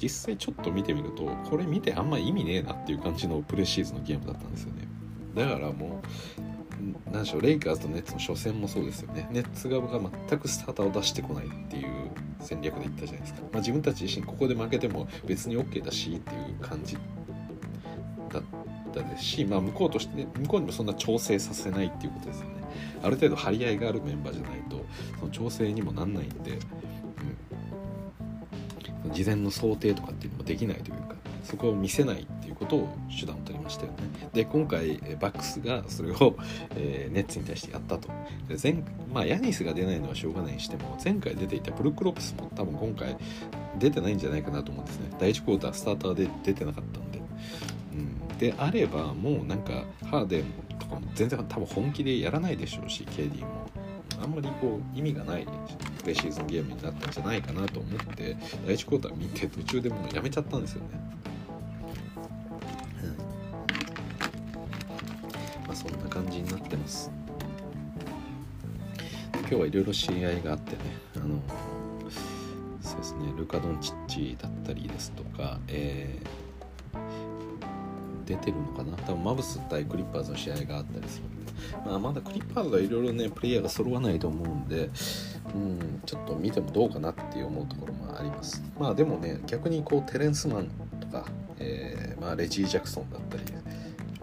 [0.00, 4.86] 実際ちょっと見てみるとこれ見てあんま意味ねえなっていう感じのプレシーズンのゲームだったんですよね。
[5.34, 6.55] だからもう
[7.10, 9.28] 何でしょうレイカーズとネッツの初戦もそうですよね。
[9.30, 11.86] ネッツ側が全くスターターを出してこないっていう
[12.40, 16.96] 戦略で言ったじゃないですか、まあ、自分たち自身ここで負けても別に OK だしっていう感じ
[18.32, 18.42] だっ
[18.92, 22.56] たですし、まあ、向こうとして、ね向こうにもそんな調整させないっていうことですよね。
[23.02, 24.84] ある程度張り合いがあるメンバーじゃないと
[25.18, 26.58] その調整にもなんないんで、
[29.04, 31.15] うん、事前の想定とかっていうのもできないというか
[31.46, 32.88] そこを見せないっていうことを
[33.18, 33.98] 手段を取りましたよね。
[34.32, 36.36] で今回バックスがそれを、
[36.74, 38.08] えー、ネッツに対してやったと。
[38.48, 38.82] で前
[39.12, 43.16] まあヤニスが出ないのはしょうがないにしても前回出ていたブルク・ロペスも多分今回
[43.78, 45.10] 出てないんじゃないかなと思うんですね。
[45.18, 47.20] 第1クォータースターターで出てなかったんで、
[47.92, 50.44] うん、であればもうなんかハーデン
[50.78, 53.66] とかも全然多分本気でやらないでしょうし KD も。
[54.22, 55.46] あんまりこう意味がない
[56.00, 60.88] プレシーズンゲームになったんじゃないかなと思って第1クォーター見て途中でもうやめちゃったんですよね。
[65.76, 67.10] そんな感じになってます。
[69.40, 70.78] 今日はいろいろ試合があってね
[71.16, 71.38] あの
[72.80, 78.96] そうですねルカ・ドンチッチだったりですとか、えー、出てるのかな？
[78.96, 81.52] 多分マブス対クリッパーズの試合があったりするんで、
[81.86, 84.90] まあ、まだクリッパーズはいろいろねプレイヤーが揃わないと思うんで
[85.54, 88.64] うんちょっと見てもどうかなって思うところもあります。
[88.80, 90.70] まあでもね逆にこうテレンスマン
[91.00, 91.24] とか、
[91.60, 93.25] えーまあ、レジー・ジャクソンだった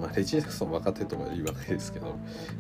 [0.04, 2.18] まあ、レジー・ジャクソン若手とは言わないですけど、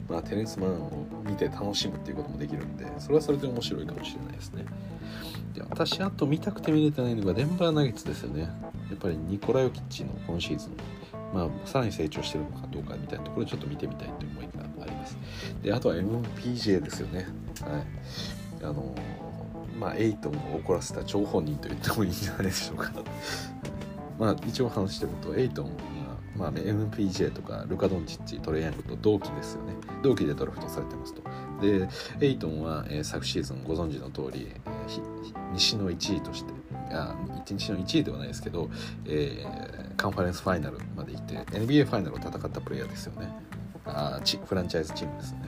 [0.08, 4.66] まあ、テレンス・マンを見て楽しむっていうこともできるんでそれはそれで面白いかもしれないですね。
[5.54, 8.44] で私あと見たくて見れてないのがデンバー・ナゲッツですよね。
[8.44, 8.48] や
[8.96, 10.72] っぱりニコラヨキッチの今シーズン。
[11.34, 15.18] まあ、さらに成長してるのかどうかみたいなところちょっと見てみたいという思いがあります。
[15.64, 17.26] であとは MPJ ですよね。
[17.62, 18.64] はい。
[18.64, 18.96] あの
[19.78, 22.92] まあエイトンを怒らせた張本人と言ってもいいんじゃないでしょうか。
[24.20, 25.72] まあ一応話してるとエイトン
[26.36, 29.74] まあね、MPJ とかルカ・ドンチッチトレイヤングと同期ですよね。
[30.02, 31.22] 同期でドラフトされてますと。
[31.62, 31.88] で
[32.20, 36.52] エイトンは、えー、昨シーズンご存知の通り、えー、西の1位として
[36.92, 37.16] あ
[37.50, 38.70] 西の1位ではないですけど、
[39.06, 43.30] えー、カンファレンスファイナルまで行って NBA ファイナルを戦ったプレイヤーですよね。
[43.86, 45.40] あチフランチャイズチームですね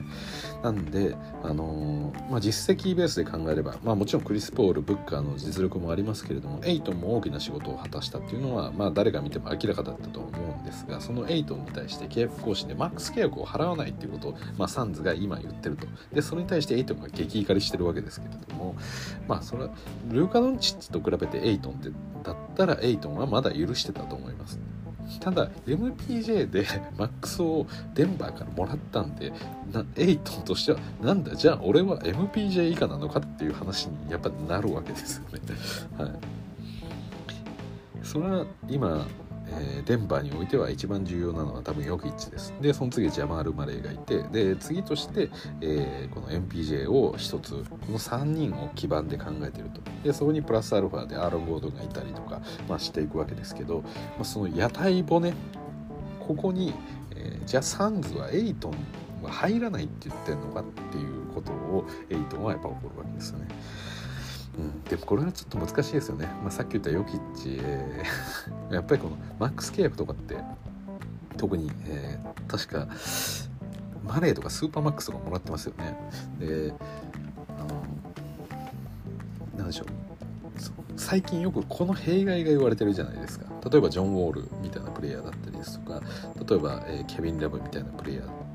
[0.62, 18.74] なんで、あのー、まあ、実績ベースで考えれば、まあ、もちろんクリス・ポールブッカーの実力もありますけれどもエイトンも大きな仕事を果たしたっていうのは、まあ、誰が見ても明らかだったと思うんですがそのエイトンに対して契約更新でマックス契約を払わないっていうことを、まあ、サンズが今言ってるとでそれに対してエイトンが激怒りしてるわけですけれども
[19.28, 19.70] まあそれは
[20.08, 21.90] ルーカ・ドンチッチと比べてエイトンって
[22.22, 24.58] だったらエイトンはまだ許してたと思います。
[25.20, 26.66] ただ MPJ で
[26.96, 29.32] マックスをデンバーからもらったんで
[29.72, 35.40] なエイトンとしてはなんだじゃあ俺は MPJ 以下なのかっていう話にやっぱなるわけですよね。
[35.98, 36.10] はい、
[38.02, 39.06] それは今
[39.48, 42.54] えー、デンバーにおいては一番重要なのは多分ヨキッチです。
[42.60, 49.80] で、その次ジャマール・マレーがいて、で、次として、えー、この MPJ を一つ、この3人を基盤で考えていると。
[50.02, 53.90] で、そこにプラスアルファでアーロン・ゴードンがいたりとか、まあ、していくわけですけど、ま
[54.20, 55.32] あ、その屋台骨、
[56.20, 56.74] ここに、
[57.14, 58.72] えー、じゃあサンズはエイトン
[59.22, 63.48] は入らないって言ってんのかっていうことをエイトンはやっぱ起こるわけですよね。
[64.58, 70.36] うん、でもこれはちょっと難しいですよね、まあ、さっき言ったヨキッチ、えー、 やっぱりこのマックス契約とかって
[71.36, 72.88] 特に、えー、確か
[74.06, 75.98] マレーとかスーパーマックスとかもらってますよね。
[76.38, 76.72] で
[77.58, 77.82] あの
[79.58, 79.86] なんでしょう。
[80.96, 83.46] 最近よくこの弊害が言われてるじゃないですか。
[83.70, 86.00] 例えばジョン・ウォールみたいなプレイヤーだったりですとか
[86.48, 88.45] 例えば、えー、ケビン・ラブみたいなプレイヤー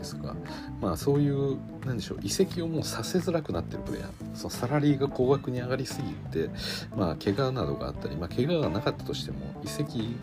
[0.00, 0.34] ですとか、
[0.80, 4.10] まあ、そういうなんでしょう移籍をもうさせづらくなってるプレイヤー。
[4.34, 6.50] そのサラリーが高額に上がりすぎて、
[6.96, 10.16] まあ、怪我などがあったり、まあ、怪我がなかったとしても移籍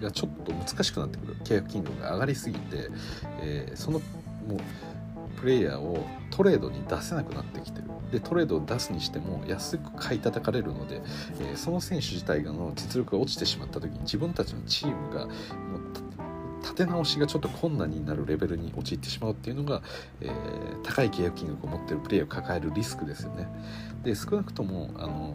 [0.00, 1.36] がちょっと難しくなってくる。
[1.44, 2.90] 契約金額が上がりすぎて、
[3.40, 4.60] えー、そのもう
[5.40, 7.84] プレイヤーをトレードに出せなくなってきてる。
[8.10, 11.02] でトレードを出すにしても安く買い叩かれるので、
[11.40, 15.34] えー、その選手自体の実力が落ちてしまった時に自分たちのチームがもう
[16.64, 19.82] 立て直しがちょっと困難になるレベルに陥ってしまうっていうのが、
[20.20, 23.46] えー、高い契約金額を持ってるプレイヤーを抱えるリスクですよね。
[24.02, 25.34] で少なくともあの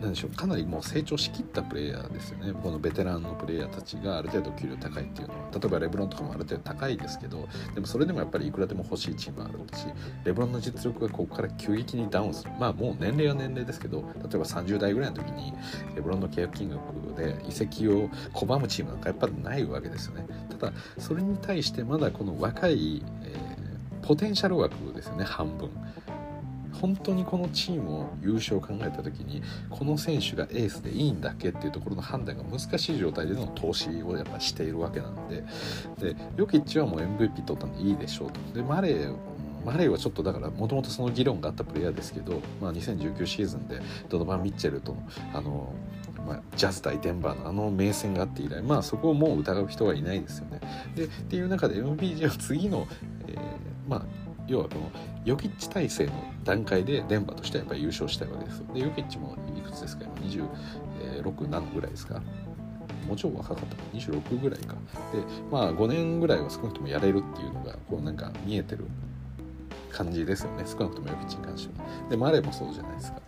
[0.00, 2.52] 何でしょうかなりもう成長しきったプレイヤーですよね。
[2.52, 5.40] このベテランのプレイヤーたちがある程度給料高いっていうのは。
[5.52, 9.86] 例えばレブロンとかもある程度高いですけどでもそれでもやっぱりいくらでも欲しいチームあるし
[10.24, 12.50] レブロンの実力がここから急激にダウンする。
[12.58, 15.52] まあもう年齢は年齢ですけど例えば30代ぐらいの時に
[15.94, 16.80] レブロンの契約金額
[17.16, 20.26] で移籍を拒むチームなんかやっぱりないわけですよね。
[20.58, 25.68] ただそれに対してまだこの若い、えー、ポテンシャル枠ですよね半分。
[26.80, 35.44] 本当にこのチームを優勝を考えた時にこの選手がエースでいいんだっけっていうところの判断が難しい状態での投資をやっぱしているわけなので
[35.98, 39.16] でヨキッチはもう MVP 取ったんでいいでしょうとでマレー
[39.64, 45.74] マレーはちょっとだからもともとその議論があったプレイヤーですけど、まあ、2019シーズンでドノバン・ミッチェルとのあの、
[46.26, 50.60] まあ、ジャズ対デンバーのあの名戦があって以来、まあ、そこをもう疑う人はいないですよね。
[50.96, 52.86] でっていう中で MPG は次の、
[53.28, 53.38] えー、
[53.86, 54.02] まあ
[54.46, 54.90] 要はこの
[55.24, 56.12] ヨキッチ体制の
[56.44, 60.04] 段階で電波としてはやっぱり優勝したいわけですでヨキッチもいくつですか？
[60.04, 60.14] 今
[61.22, 62.22] 26、7ぐらいですか？
[63.06, 63.76] もちろん若かった。
[63.76, 64.74] か26ぐらいか。
[64.74, 64.78] で
[65.50, 68.86] まあ5年ぐらいは少なくともやれるっていうのがこうなんか見えてる
[69.90, 70.64] 感じですよね。
[70.66, 71.86] 少なくともヨキッチに関しては。
[72.08, 73.20] でマレーもそうじゃないですか。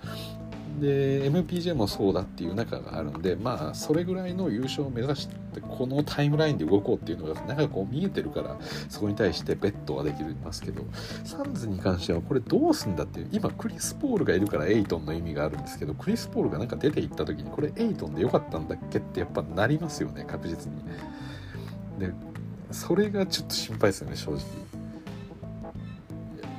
[0.81, 8.57] で MPJ もそうだっていう中があるんでまあそれぐらいの優勝を目指してこのタイムラインで動こうっていうのがなんかこう見えてるから
[8.89, 10.82] そこに対してベットはできますけど
[11.24, 20.82] サンズに関してはこれどうすんだっていう今クリス・ポールがいるからエイトンの意味があるんですけどクリス・ポールがなんか出ていった時にこれエイトンでよかったんだっけってやっぱなりますよね確実に。
[21.99, 22.12] で
[22.70, 24.40] それがちょっと心配ですよね正直。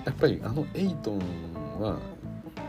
[0.06, 1.20] やっぱりあのエイトン
[1.80, 1.98] は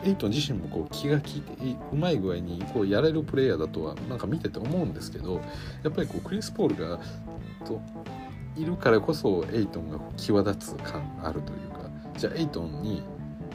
[0.05, 1.53] エイト自身もこう気が利いて
[1.93, 5.41] うまい具合にこうやれるプレイヤーだとはなんか見てて思うんですけど
[5.83, 7.01] やっぱりこうクリス・ポールが
[7.65, 7.81] と
[8.57, 13.03] いるからこそエイトンが際立つ感あるというかじゃあエイトンに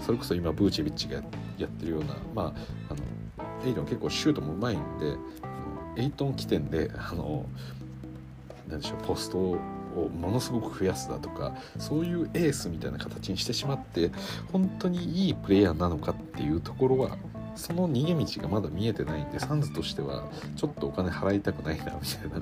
[0.02, 1.22] それこそ今ブーチェビッチが
[1.58, 2.46] やってるようなまあ
[2.90, 5.16] あのエイトン結構シュートもうまいんで
[5.98, 7.46] エイトン起点であの
[8.68, 9.58] 何でしょうポストを
[10.06, 14.12] をものすごく増やすだとかそういうエースみたいな形にしてしまって
[14.52, 17.18] 本当にいいプレイヤーなのかっていうところは
[17.56, 22.42] その逃げ道がまだ見えてないんでサンズとしてはちょっとお金払いたくないなみたい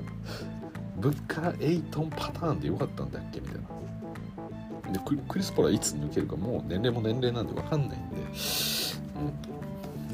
[0.98, 4.92] 物価エイトンパターンでよかったんだっけみたいな。
[4.92, 8.16] でクリスポラいつ抜けるかもう年齢も年齢なんで分かんないんで、
[9.16, 9.57] うん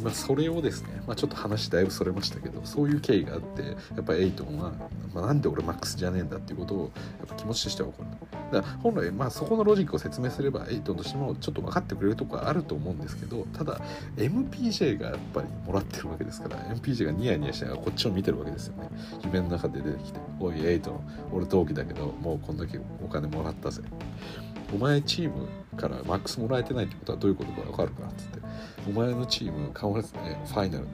[0.04, 4.72] まあ、それをですね、まあ、ちょっと話だいぶそれましたけどそういう経緯があってやっぱエイトンは、
[5.14, 8.10] まあ、なんで俺マックスじゃねえんだっていうことをやっぱ気持ちとしては起こる。
[8.52, 13.80] だから本来、まあ、そこのロジックを説明すればエイトンとしてもちょっと分かってくれるとこはあると思うんですけどただ
[14.18, 18.90] MPJ がやっぱりもらってるわけですから MPJ がニヤニヤしながらこっちを見てるわけですよね。
[19.24, 21.00] 夢の中で出てきて「おいエイトン
[21.32, 23.80] 俺同期だけどもうこんだけお金もらったぜ」
[24.74, 28.38] お前チームからマックスもらえてないってことはどういうことか分かるかっつって。
[28.86, 30.86] お前のチーム変わらずねファイナル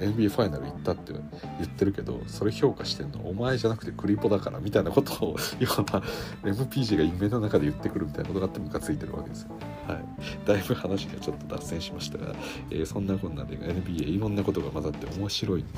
[0.00, 1.22] NBA ファイナル行ったって言
[1.64, 6.02] ってるけどそれ評価してんのお前じゃなくてクリポだからみたいなことを要は
[6.42, 9.50] MPG が夢の中で言ってくるみたいなことがあってムカついてるわけですよ。
[9.86, 10.04] はい、
[10.46, 12.34] だいぶ話がちょっと脱線しましたが、
[12.70, 15.72] えー、そんなこんなで NBA いろんなことが混ざって面白いんで、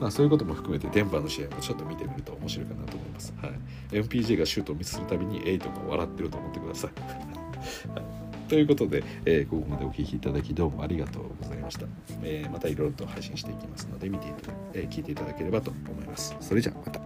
[0.00, 3.32] まあ、そういうことも含めて電波の試合もちょっと見てみると面白いかなと思います。
[3.40, 3.52] はい、
[3.92, 6.90] MPG がシュートをミスするたびにエイトが笑ってると思ってください。
[7.94, 8.21] はい
[8.52, 11.86] ということで、えー、ここまでお聴きいただきどうもありがとうございました。
[12.22, 16.36] えー、またいろいろと配信していきますので、見ていただ、えー、聞いていただければと思います。
[16.38, 17.00] それじゃあまた。